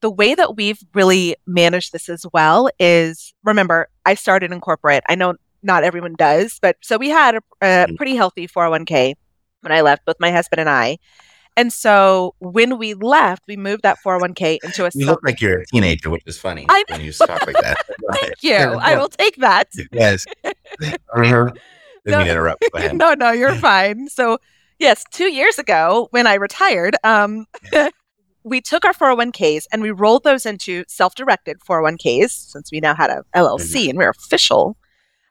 The 0.00 0.10
way 0.10 0.34
that 0.34 0.56
we've 0.56 0.80
really 0.94 1.36
managed 1.46 1.92
this 1.92 2.08
as 2.08 2.26
well 2.32 2.68
is 2.80 3.32
remember, 3.44 3.88
I 4.04 4.14
started 4.14 4.50
in 4.50 4.60
corporate. 4.60 5.04
I 5.08 5.14
know 5.14 5.34
not 5.62 5.84
everyone 5.84 6.14
does, 6.16 6.58
but 6.60 6.76
so 6.82 6.96
we 6.98 7.08
had 7.10 7.36
a, 7.36 7.40
a 7.60 7.66
Mhm. 7.88 7.96
pretty 7.96 8.14
healthy 8.16 8.46
401k 8.48 9.14
when 9.60 9.72
I 9.72 9.80
left, 9.80 10.04
both 10.04 10.16
my 10.18 10.30
husband 10.30 10.60
and 10.60 10.68
I. 10.68 10.98
And 11.56 11.70
so 11.72 12.34
when 12.38 12.78
we 12.78 12.94
left, 12.94 13.42
we 13.46 13.56
moved 13.58 13.82
that 13.82 13.98
401k 14.04 14.58
into 14.64 14.86
a 14.86 14.90
You 14.94 15.04
look 15.06 15.20
like 15.22 15.40
you're 15.40 15.60
a 15.60 15.66
teenager, 15.66 16.08
which 16.08 16.22
is 16.26 16.38
funny 16.38 16.64
I'm, 16.68 16.84
when 16.88 17.02
you 17.02 17.12
talk 17.12 17.46
like 17.46 17.56
that. 17.60 17.76
Thank 18.14 18.42
you. 18.42 18.54
I 18.56 18.96
will 18.96 19.08
take 19.08 19.36
that. 19.36 19.68
Yes. 19.92 20.24
Didn't 21.14 21.52
mean 22.06 22.26
interrupt. 22.28 22.64
Go 22.72 22.78
ahead. 22.78 22.96
no, 22.96 23.14
no, 23.14 23.30
you're 23.30 23.54
fine. 23.54 24.08
So, 24.08 24.38
yes, 24.78 25.04
two 25.12 25.30
years 25.30 25.58
ago 25.58 26.08
when 26.10 26.26
I 26.26 26.34
retired, 26.34 26.96
um, 27.04 27.46
we 28.42 28.60
took 28.60 28.84
our 28.84 28.92
401ks 28.92 29.64
and 29.72 29.82
we 29.82 29.90
rolled 29.92 30.24
those 30.24 30.44
into 30.46 30.84
self 30.88 31.14
directed 31.14 31.58
401ks 31.60 32.30
since 32.30 32.72
we 32.72 32.80
now 32.80 32.94
had 32.94 33.10
a 33.10 33.22
LLC 33.36 33.88
and 33.88 33.96
we're 33.98 34.10
official. 34.10 34.76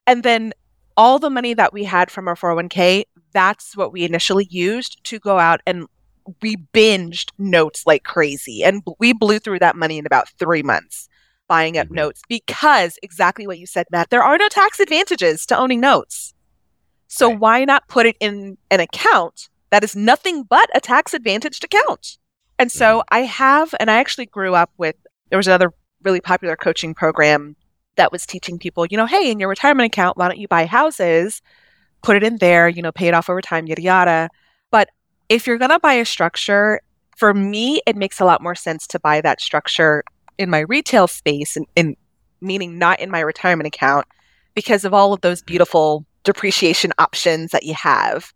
And 0.07 0.23
then 0.23 0.53
all 0.97 1.19
the 1.19 1.29
money 1.29 1.53
that 1.53 1.73
we 1.73 1.83
had 1.83 2.11
from 2.11 2.27
our 2.27 2.35
401k, 2.35 3.03
that's 3.33 3.75
what 3.77 3.93
we 3.93 4.03
initially 4.03 4.47
used 4.49 5.03
to 5.05 5.19
go 5.19 5.39
out 5.39 5.61
and 5.65 5.87
we 6.41 6.55
binged 6.73 7.31
notes 7.37 7.85
like 7.85 8.03
crazy. 8.03 8.63
And 8.63 8.83
we 8.99 9.13
blew 9.13 9.39
through 9.39 9.59
that 9.59 9.75
money 9.75 9.97
in 9.97 10.05
about 10.05 10.29
three 10.37 10.63
months 10.63 11.07
buying 11.47 11.77
up 11.77 11.87
Mhm. 11.87 11.95
notes 11.95 12.21
because 12.29 12.97
exactly 13.01 13.47
what 13.47 13.59
you 13.59 13.65
said, 13.65 13.85
Matt, 13.91 14.09
there 14.09 14.23
are 14.23 14.37
no 14.37 14.47
tax 14.47 14.79
advantages 14.79 15.45
to 15.47 15.57
owning 15.57 15.81
notes. 15.81 16.33
So 17.07 17.29
Right. 17.29 17.39
why 17.39 17.65
not 17.65 17.87
put 17.87 18.05
it 18.05 18.15
in 18.19 18.57
an 18.69 18.79
account 18.79 19.49
that 19.69 19.83
is 19.83 19.95
nothing 19.95 20.43
but 20.43 20.69
a 20.75 20.79
tax 20.79 21.13
advantaged 21.13 21.63
account? 21.63 22.17
And 22.57 22.71
so 22.71 23.03
I 23.09 23.21
have, 23.21 23.73
and 23.79 23.89
I 23.89 23.95
actually 23.97 24.27
grew 24.27 24.53
up 24.55 24.71
with, 24.77 24.95
there 25.29 25.37
was 25.37 25.47
another 25.47 25.73
really 26.03 26.21
popular 26.21 26.55
coaching 26.55 26.93
program 26.93 27.55
that 27.95 28.11
was 28.11 28.25
teaching 28.25 28.57
people, 28.57 28.85
you 28.85 28.97
know, 28.97 29.05
hey, 29.05 29.29
in 29.31 29.39
your 29.39 29.49
retirement 29.49 29.87
account, 29.87 30.17
why 30.17 30.27
don't 30.27 30.39
you 30.39 30.47
buy 30.47 30.65
houses, 30.65 31.41
put 32.03 32.15
it 32.15 32.23
in 32.23 32.37
there, 32.37 32.67
you 32.69 32.81
know, 32.81 32.91
pay 32.91 33.07
it 33.07 33.13
off 33.13 33.29
over 33.29 33.41
time, 33.41 33.67
yada, 33.67 33.81
yada. 33.81 34.29
But 34.71 34.89
if 35.29 35.45
you're 35.45 35.57
going 35.57 35.71
to 35.71 35.79
buy 35.79 35.93
a 35.93 36.05
structure, 36.05 36.81
for 37.17 37.33
me, 37.33 37.81
it 37.85 37.95
makes 37.95 38.19
a 38.19 38.25
lot 38.25 38.41
more 38.41 38.55
sense 38.55 38.87
to 38.87 38.99
buy 38.99 39.21
that 39.21 39.41
structure 39.41 40.03
in 40.37 40.49
my 40.49 40.59
retail 40.61 41.07
space, 41.07 41.55
and 41.55 41.67
in, 41.75 41.95
meaning 42.39 42.79
not 42.79 42.99
in 42.99 43.11
my 43.11 43.19
retirement 43.19 43.67
account, 43.67 44.07
because 44.55 44.83
of 44.85 44.93
all 44.93 45.13
of 45.13 45.21
those 45.21 45.41
beautiful 45.43 46.05
depreciation 46.23 46.91
options 46.97 47.51
that 47.51 47.63
you 47.63 47.73
have. 47.73 48.33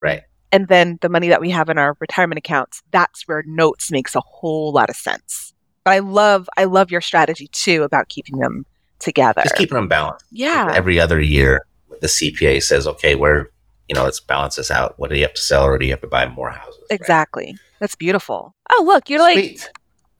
Right. 0.00 0.22
And 0.52 0.68
then 0.68 0.98
the 1.00 1.08
money 1.08 1.28
that 1.28 1.40
we 1.40 1.50
have 1.50 1.68
in 1.68 1.78
our 1.78 1.96
retirement 2.00 2.38
accounts, 2.38 2.82
that's 2.90 3.26
where 3.26 3.42
notes 3.46 3.90
makes 3.90 4.14
a 4.14 4.20
whole 4.20 4.72
lot 4.72 4.88
of 4.88 4.96
sense. 4.96 5.52
But 5.84 5.92
I 5.92 5.98
love, 5.98 6.48
I 6.56 6.64
love 6.64 6.90
your 6.90 7.00
strategy 7.00 7.48
too 7.48 7.82
about 7.82 8.08
keeping 8.08 8.38
them 8.38 8.64
together. 8.98 9.42
Just 9.42 9.56
keeping 9.56 9.76
them 9.76 9.88
balanced. 9.88 10.24
yeah. 10.30 10.72
Every 10.74 10.98
other 11.00 11.20
year, 11.20 11.64
the 12.00 12.06
CPA 12.06 12.62
says, 12.62 12.86
okay, 12.86 13.14
where, 13.14 13.50
you 13.88 13.94
know, 13.94 14.04
let's 14.04 14.20
balance 14.20 14.56
this 14.56 14.70
out. 14.70 14.94
What 14.98 15.10
do 15.10 15.16
you 15.16 15.22
have 15.22 15.34
to 15.34 15.40
sell 15.40 15.64
or 15.64 15.78
do 15.78 15.84
you 15.86 15.92
have 15.92 16.00
to 16.02 16.06
buy 16.06 16.26
more 16.28 16.50
houses? 16.50 16.80
right? 16.90 17.00
Exactly. 17.00 17.56
That's 17.80 17.94
beautiful. 17.94 18.54
Oh, 18.70 18.82
look, 18.86 19.08
you're 19.08 19.20
like 19.20 19.60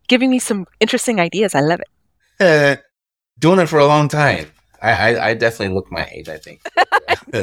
giving 0.09 0.31
me 0.31 0.39
some 0.39 0.67
interesting 0.81 1.21
ideas. 1.21 1.55
I 1.55 1.61
love 1.61 1.81
it. 1.81 1.89
Uh, 2.41 2.81
doing 3.39 3.59
it 3.59 3.67
for 3.67 3.79
a 3.79 3.87
long 3.87 4.09
time. 4.09 4.47
I, 4.81 4.93
I, 4.93 5.29
I 5.31 5.35
definitely 5.35 5.75
look 5.75 5.91
my 5.91 6.09
age, 6.13 6.29
I 6.29 6.39
think. 6.39 6.61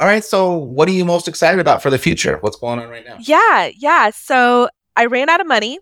All 0.00 0.08
right. 0.08 0.24
So, 0.24 0.56
what 0.56 0.88
are 0.88 0.92
you 0.92 1.04
most 1.04 1.28
excited 1.28 1.60
about 1.60 1.82
for 1.82 1.90
the 1.90 1.98
future? 1.98 2.38
What's 2.40 2.56
going 2.56 2.80
on 2.80 2.88
right 2.88 3.04
now? 3.06 3.16
Yeah, 3.20 3.70
yeah. 3.76 4.10
So 4.10 4.68
I 4.96 5.06
ran 5.06 5.28
out 5.28 5.40
of 5.40 5.46
money. 5.46 5.78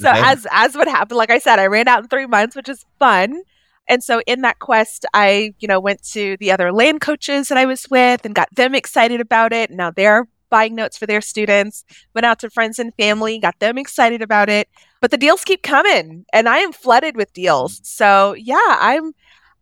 So 0.00 0.10
Okay. 0.10 0.20
as 0.20 0.46
as 0.50 0.74
what 0.76 0.88
happened, 0.88 1.18
like 1.18 1.30
I 1.30 1.38
said, 1.38 1.58
I 1.58 1.66
ran 1.66 1.88
out 1.88 2.02
in 2.02 2.08
three 2.08 2.26
months, 2.26 2.56
which 2.56 2.68
is 2.68 2.84
fun. 2.98 3.42
And 3.88 4.02
so 4.04 4.20
in 4.26 4.42
that 4.42 4.58
quest, 4.60 5.04
I, 5.14 5.52
you 5.58 5.66
know, 5.66 5.80
went 5.80 6.02
to 6.12 6.36
the 6.38 6.52
other 6.52 6.72
land 6.72 7.00
coaches 7.00 7.48
that 7.48 7.58
I 7.58 7.66
was 7.66 7.86
with 7.90 8.24
and 8.24 8.34
got 8.34 8.48
them 8.54 8.74
excited 8.74 9.20
about 9.20 9.52
it. 9.52 9.70
Now 9.70 9.90
they're 9.90 10.28
buying 10.48 10.74
notes 10.76 10.96
for 10.96 11.06
their 11.06 11.20
students. 11.20 11.84
Went 12.14 12.24
out 12.24 12.38
to 12.40 12.50
friends 12.50 12.78
and 12.78 12.94
family, 12.94 13.38
got 13.38 13.58
them 13.58 13.78
excited 13.78 14.22
about 14.22 14.48
it. 14.48 14.68
But 15.00 15.10
the 15.10 15.16
deals 15.16 15.44
keep 15.44 15.62
coming 15.62 16.24
and 16.32 16.48
I 16.48 16.58
am 16.58 16.72
flooded 16.72 17.16
with 17.16 17.32
deals. 17.32 17.80
So 17.82 18.34
yeah, 18.38 18.58
I'm 18.80 19.12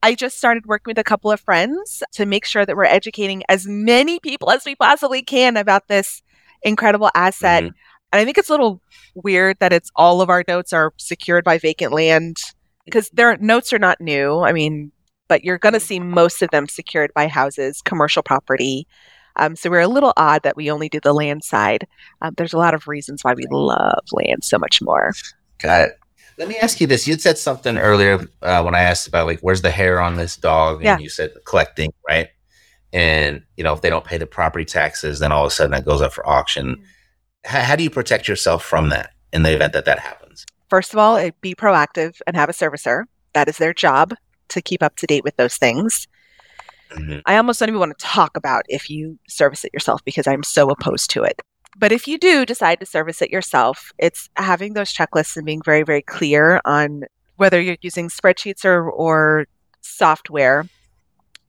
I 0.02 0.14
just 0.14 0.38
started 0.38 0.66
working 0.66 0.90
with 0.92 0.98
a 0.98 1.04
couple 1.04 1.32
of 1.32 1.40
friends 1.40 2.02
to 2.12 2.24
make 2.26 2.44
sure 2.44 2.64
that 2.64 2.76
we're 2.76 2.84
educating 2.84 3.42
as 3.48 3.66
many 3.66 4.20
people 4.20 4.50
as 4.50 4.64
we 4.64 4.76
possibly 4.76 5.22
can 5.22 5.56
about 5.56 5.88
this 5.88 6.22
incredible 6.62 7.10
asset. 7.14 7.64
Mhm. 7.64 7.70
And 8.12 8.20
I 8.20 8.24
think 8.24 8.38
it's 8.38 8.48
a 8.48 8.52
little 8.52 8.80
weird 9.14 9.58
that 9.60 9.72
it's 9.72 9.90
all 9.96 10.20
of 10.20 10.30
our 10.30 10.44
notes 10.48 10.72
are 10.72 10.92
secured 10.96 11.44
by 11.44 11.58
vacant 11.58 11.92
land 11.92 12.36
because 12.84 13.10
their 13.10 13.36
notes 13.38 13.72
are 13.72 13.78
not 13.78 14.00
new. 14.00 14.40
I 14.40 14.52
mean, 14.52 14.92
but 15.28 15.44
you're 15.44 15.58
going 15.58 15.74
to 15.74 15.80
see 15.80 16.00
most 16.00 16.40
of 16.40 16.50
them 16.50 16.68
secured 16.68 17.12
by 17.14 17.28
houses, 17.28 17.82
commercial 17.82 18.22
property. 18.22 18.86
Um, 19.36 19.56
so 19.56 19.70
we're 19.70 19.80
a 19.80 19.88
little 19.88 20.14
odd 20.16 20.42
that 20.42 20.56
we 20.56 20.70
only 20.70 20.88
do 20.88 21.00
the 21.00 21.12
land 21.12 21.44
side. 21.44 21.86
Um, 22.22 22.34
there's 22.36 22.54
a 22.54 22.58
lot 22.58 22.74
of 22.74 22.88
reasons 22.88 23.22
why 23.22 23.34
we 23.34 23.46
love 23.50 24.02
land 24.12 24.42
so 24.42 24.58
much 24.58 24.80
more. 24.80 25.12
Got 25.58 25.88
it. 25.88 25.98
Let 26.38 26.48
me 26.48 26.56
ask 26.56 26.80
you 26.80 26.86
this. 26.86 27.06
You 27.06 27.18
said 27.18 27.36
something 27.36 27.76
earlier 27.78 28.26
uh, 28.42 28.62
when 28.62 28.74
I 28.74 28.80
asked 28.80 29.06
about 29.08 29.26
like 29.26 29.40
where's 29.40 29.62
the 29.62 29.70
hair 29.70 30.00
on 30.00 30.16
this 30.16 30.36
dog, 30.36 30.76
and 30.76 30.84
Yeah. 30.84 30.98
you 30.98 31.08
said 31.08 31.32
collecting, 31.44 31.92
right? 32.08 32.28
And 32.92 33.42
you 33.56 33.64
know 33.64 33.74
if 33.74 33.80
they 33.82 33.90
don't 33.90 34.04
pay 34.04 34.18
the 34.18 34.26
property 34.26 34.64
taxes, 34.64 35.18
then 35.18 35.30
all 35.32 35.44
of 35.44 35.48
a 35.48 35.54
sudden 35.54 35.72
that 35.72 35.84
goes 35.84 36.00
up 36.00 36.12
for 36.12 36.26
auction. 36.28 36.68
How, 36.70 36.82
how 37.48 37.76
do 37.76 37.82
you 37.82 37.90
protect 37.90 38.28
yourself 38.28 38.64
from 38.64 38.90
that 38.90 39.12
in 39.32 39.42
the 39.42 39.54
event 39.54 39.72
that 39.72 39.84
that 39.86 39.98
happens? 39.98 40.46
First 40.68 40.92
of 40.92 40.98
all, 40.98 41.30
be 41.40 41.54
proactive 41.54 42.20
and 42.26 42.36
have 42.36 42.48
a 42.48 42.52
servicer. 42.52 43.04
That 43.32 43.48
is 43.48 43.58
their 43.58 43.72
job 43.72 44.14
to 44.48 44.62
keep 44.62 44.82
up 44.82 44.96
to 44.96 45.06
date 45.06 45.24
with 45.24 45.36
those 45.36 45.56
things. 45.56 46.06
Mhm. 46.90 47.22
I 47.26 47.36
almost 47.36 47.60
don't 47.60 47.68
even 47.68 47.80
want 47.80 47.98
to 47.98 48.04
talk 48.04 48.36
about 48.36 48.64
if 48.68 48.88
you 48.88 49.18
service 49.28 49.64
it 49.64 49.72
yourself 49.72 50.04
because 50.04 50.26
I'm 50.26 50.42
so 50.42 50.70
opposed 50.70 51.10
to 51.10 51.22
it. 51.22 51.40
But 51.76 51.92
if 51.92 52.08
you 52.08 52.18
do 52.18 52.44
decide 52.44 52.80
to 52.80 52.86
service 52.86 53.22
it 53.22 53.30
yourself, 53.30 53.92
it's 53.98 54.28
having 54.36 54.74
those 54.74 54.92
checklists 54.92 55.36
and 55.36 55.46
being 55.46 55.62
very, 55.62 55.82
very 55.82 56.02
clear 56.02 56.60
on 56.64 57.04
whether 57.36 57.60
you're 57.60 57.76
using 57.82 58.08
spreadsheets 58.08 58.64
or, 58.64 58.90
or 58.90 59.46
software, 59.80 60.66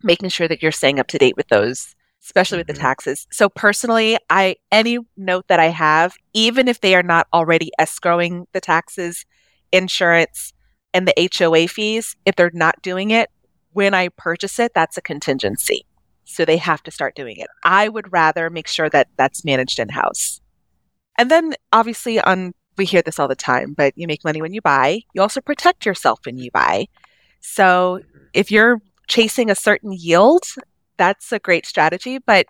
making 0.03 0.29
sure 0.29 0.47
that 0.47 0.61
you're 0.61 0.71
staying 0.71 0.99
up 0.99 1.07
to 1.07 1.17
date 1.17 1.35
with 1.35 1.47
those, 1.47 1.95
especially 2.29 2.59
with 2.59 2.67
the 2.67 2.73
Mhm. 2.73 2.81
taxes. 2.81 3.27
So 3.31 3.49
personally, 3.49 4.15
I 4.29 4.57
any 4.71 4.99
note 5.17 5.47
that 5.47 5.59
I 5.59 5.69
have, 5.69 6.13
even 6.33 6.67
if 6.67 6.79
they 6.79 6.93
are 6.93 7.01
not 7.01 7.25
already 7.33 7.71
escrowing 7.81 8.45
the 8.53 8.61
taxes, 8.61 9.25
insurance, 9.71 10.53
and 10.93 11.07
the 11.07 11.19
HOA 11.19 11.65
fees, 11.65 12.15
if 12.25 12.35
they're 12.35 12.51
not 12.53 12.81
doing 12.83 13.09
it 13.09 13.29
when 13.71 13.93
I 13.93 14.09
purchase 14.09 14.59
it, 14.59 14.73
that's 14.75 14.97
a 14.97 15.01
contingency. 15.01 15.85
So 16.25 16.45
they 16.45 16.57
have 16.57 16.83
to 16.83 16.91
start 16.91 17.15
doing 17.15 17.37
it. 17.37 17.47
I 17.63 17.89
would 17.89 18.11
rather 18.11 18.49
make 18.51 18.67
sure 18.67 18.89
that 18.89 19.07
that's 19.17 19.43
managed 19.43 19.79
in 19.79 19.89
house. 19.89 20.39
And 21.17 21.31
then 21.31 21.55
obviously 21.71 22.19
on 22.19 22.53
we 22.77 22.85
hear 22.85 23.01
this 23.01 23.19
all 23.19 23.27
the 23.27 23.35
time, 23.35 23.73
but 23.73 23.93
you 23.97 24.07
make 24.07 24.23
money 24.23 24.41
when 24.41 24.53
you 24.53 24.61
buy. 24.61 25.01
You 25.13 25.21
also 25.21 25.41
protect 25.41 25.85
yourself 25.85 26.19
when 26.25 26.37
you 26.37 26.49
buy. 26.51 26.85
So 27.41 27.99
if 28.33 28.51
you're 28.51 28.81
chasing 29.07 29.49
a 29.49 29.55
certain 29.55 29.91
yield, 29.91 30.43
that's 30.99 31.31
a 31.31 31.39
great 31.39 31.65
strategy, 31.65 32.19
but 32.19 32.45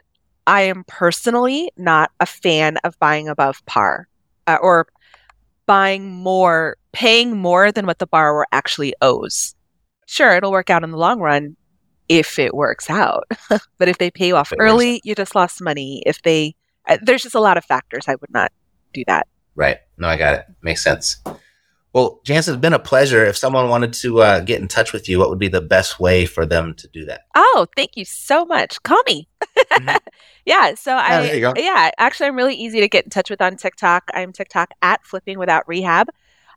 I 0.47 0.63
am 0.63 0.83
personally 0.87 1.71
not 1.77 2.11
a 2.19 2.25
fan 2.25 2.77
of 2.83 2.99
buying 2.99 3.29
above 3.29 3.63
par 3.67 4.09
uh, 4.47 4.57
or 4.61 4.87
buying 5.67 6.11
more, 6.11 6.75
paying 6.91 7.37
more 7.37 7.71
than 7.71 7.85
what 7.85 7.99
the 7.99 8.07
borrower 8.07 8.47
actually 8.51 8.95
owes. 9.01 9.55
Sure, 10.07 10.35
it'll 10.35 10.51
work 10.51 10.71
out 10.71 10.83
in 10.83 10.89
the 10.89 10.97
long 10.97 11.19
run 11.19 11.55
if 12.09 12.39
it 12.39 12.55
works 12.55 12.89
out. 12.89 13.25
but 13.77 13.87
if 13.87 13.99
they 13.99 14.09
pay 14.09 14.27
you 14.27 14.35
off 14.35 14.47
If 14.47 14.53
it 14.53 14.59
works 14.59 14.71
early, 14.71 15.01
you 15.03 15.13
just 15.13 15.35
lost 15.35 15.61
money. 15.61 16.01
If 16.07 16.23
they, 16.23 16.55
uh, 16.87 16.97
there's 17.03 17.21
just 17.21 17.35
a 17.35 17.39
lot 17.39 17.57
of 17.57 17.63
factors. 17.63 18.05
I 18.07 18.15
would 18.15 18.33
not 18.33 18.51
do 18.91 19.03
that. 19.05 19.27
Right. 19.53 19.77
No, 19.99 20.07
I 20.07 20.17
got 20.17 20.33
it. 20.33 20.45
Makes 20.63 20.83
sense. 20.83 21.17
Well, 21.93 22.21
Jantzen, 22.23 22.49
it's 22.49 22.57
been 22.57 22.73
a 22.73 22.79
pleasure. 22.79 23.25
If 23.25 23.35
someone 23.35 23.67
wanted 23.67 23.93
to 23.93 24.21
uh, 24.21 24.39
get 24.41 24.61
in 24.61 24.67
touch 24.67 24.93
with 24.93 25.09
you, 25.09 25.17
what 25.17 25.29
would 25.29 25.39
be 25.39 25.47
the 25.47 25.61
best 25.61 25.99
way 25.99 26.25
for 26.25 26.45
them 26.45 26.75
to 26.75 26.87
do 26.87 27.05
that? 27.05 27.21
Oh, 27.33 27.65
thank 27.75 27.97
you 27.97 28.05
so 28.05 28.45
much. 28.45 28.81
Call 28.83 29.01
me. 29.07 29.27
Mhm. 29.71 29.97
yeah. 30.45 30.75
So 30.75 30.93
I, 30.95 31.21
there 31.21 31.35
you 31.35 31.41
go. 31.41 31.53
yeah, 31.55 31.89
actually, 31.97 32.27
I'm 32.27 32.35
really 32.35 32.53
easy 32.55 32.79
to 32.79 32.87
get 32.87 33.05
in 33.05 33.09
touch 33.09 33.29
with 33.31 33.41
on 33.41 33.55
TikTok. 33.55 34.03
I'm 34.13 34.31
TikTok 34.31 34.69
at 34.83 35.03
Flipping 35.03 35.39
Without 35.39 35.67
Rehab. 35.67 36.09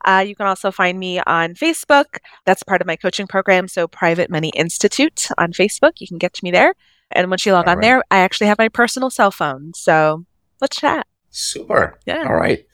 Uh, 0.05 0.25
you 0.27 0.35
can 0.35 0.47
also 0.47 0.71
find 0.71 0.99
me 0.99 1.21
on 1.21 1.55
Facebook. 1.55 2.19
That's 2.45 2.63
part 2.63 2.81
of 2.81 2.87
my 2.87 2.97
coaching 2.97 3.27
program. 3.27 3.69
So 3.69 3.87
Private 3.89 4.29
Money 4.31 4.51
Institute 4.55 5.29
on 5.39 5.53
Facebook. 5.53 5.93
You 6.01 6.09
can 6.09 6.19
get 6.19 6.35
to 6.35 6.45
me 6.45 6.51
there. 6.51 6.75
And 7.13 7.31
once 7.31 7.47
you 7.47 7.53
log 7.53 7.67
All 7.67 7.73
on 7.73 7.79
right. 7.79 7.83
there, 7.83 8.03
I 8.11 8.19
actually 8.19 8.49
have 8.49 8.59
my 8.59 8.69
personal 8.69 9.11
cell 9.11 9.31
phone. 9.31 9.73
So 9.75 10.25
let's 10.61 10.77
chat. 10.77 11.07
Super. 11.31 11.99
Yeah. 12.05 12.25
All 12.27 12.35
right. 12.35 12.67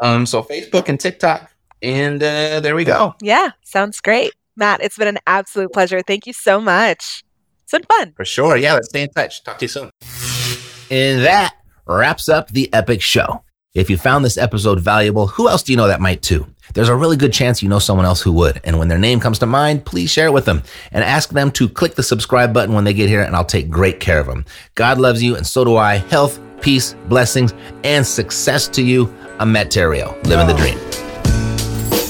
Um, 0.00 0.24
so 0.24 0.42
Facebook 0.42 0.88
and 0.88 1.00
TikTok, 1.00 1.50
and 1.82 2.22
uh, 2.22 2.60
there 2.60 2.74
we 2.74 2.84
go. 2.84 3.14
Yeah. 3.20 3.50
Sounds 3.64 4.00
great. 4.00 4.32
Matt, 4.56 4.82
it's 4.82 4.98
been 4.98 5.08
an 5.08 5.18
absolute 5.26 5.72
pleasure. 5.72 6.02
Thank 6.02 6.26
you 6.26 6.32
so 6.32 6.60
much. 6.60 7.22
It's 7.62 7.72
been 7.72 7.84
fun. 7.84 8.12
For 8.16 8.24
sure. 8.24 8.56
Yeah, 8.56 8.74
let's 8.74 8.88
stay 8.88 9.02
in 9.02 9.10
touch. 9.10 9.44
Talk 9.44 9.58
to 9.58 9.64
you 9.64 9.68
soon. 9.68 9.90
And 10.90 11.24
that 11.24 11.54
wraps 11.86 12.28
up 12.28 12.48
the 12.48 12.72
epic 12.72 13.02
show. 13.02 13.44
If 13.74 13.90
you 13.90 13.96
found 13.96 14.24
this 14.24 14.38
episode 14.38 14.80
valuable, 14.80 15.26
who 15.26 15.48
else 15.48 15.62
do 15.62 15.72
you 15.72 15.76
know 15.76 15.86
that 15.86 16.00
might 16.00 16.22
too? 16.22 16.46
There's 16.74 16.88
a 16.88 16.96
really 16.96 17.16
good 17.16 17.32
chance 17.32 17.62
you 17.62 17.68
know 17.68 17.78
someone 17.78 18.06
else 18.06 18.20
who 18.20 18.32
would. 18.32 18.60
And 18.64 18.78
when 18.78 18.88
their 18.88 18.98
name 18.98 19.20
comes 19.20 19.38
to 19.40 19.46
mind, 19.46 19.84
please 19.84 20.10
share 20.10 20.26
it 20.26 20.32
with 20.32 20.44
them 20.44 20.62
and 20.90 21.04
ask 21.04 21.30
them 21.30 21.50
to 21.52 21.68
click 21.68 21.94
the 21.94 22.02
subscribe 22.02 22.52
button 22.52 22.74
when 22.74 22.84
they 22.84 22.94
get 22.94 23.08
here, 23.08 23.22
and 23.22 23.36
I'll 23.36 23.44
take 23.44 23.70
great 23.70 24.00
care 24.00 24.20
of 24.20 24.26
them. 24.26 24.44
God 24.74 24.98
loves 24.98 25.22
you, 25.22 25.36
and 25.36 25.46
so 25.46 25.64
do 25.64 25.76
I. 25.76 25.96
Health, 25.96 26.40
peace, 26.60 26.94
blessings, 27.08 27.54
and 27.84 28.06
success 28.06 28.68
to 28.68 28.82
you. 28.82 29.14
I'm 29.38 29.52
Matt 29.52 29.70
Theriault, 29.70 30.26
living 30.26 30.46
the 30.46 30.54
dream. 30.54 31.07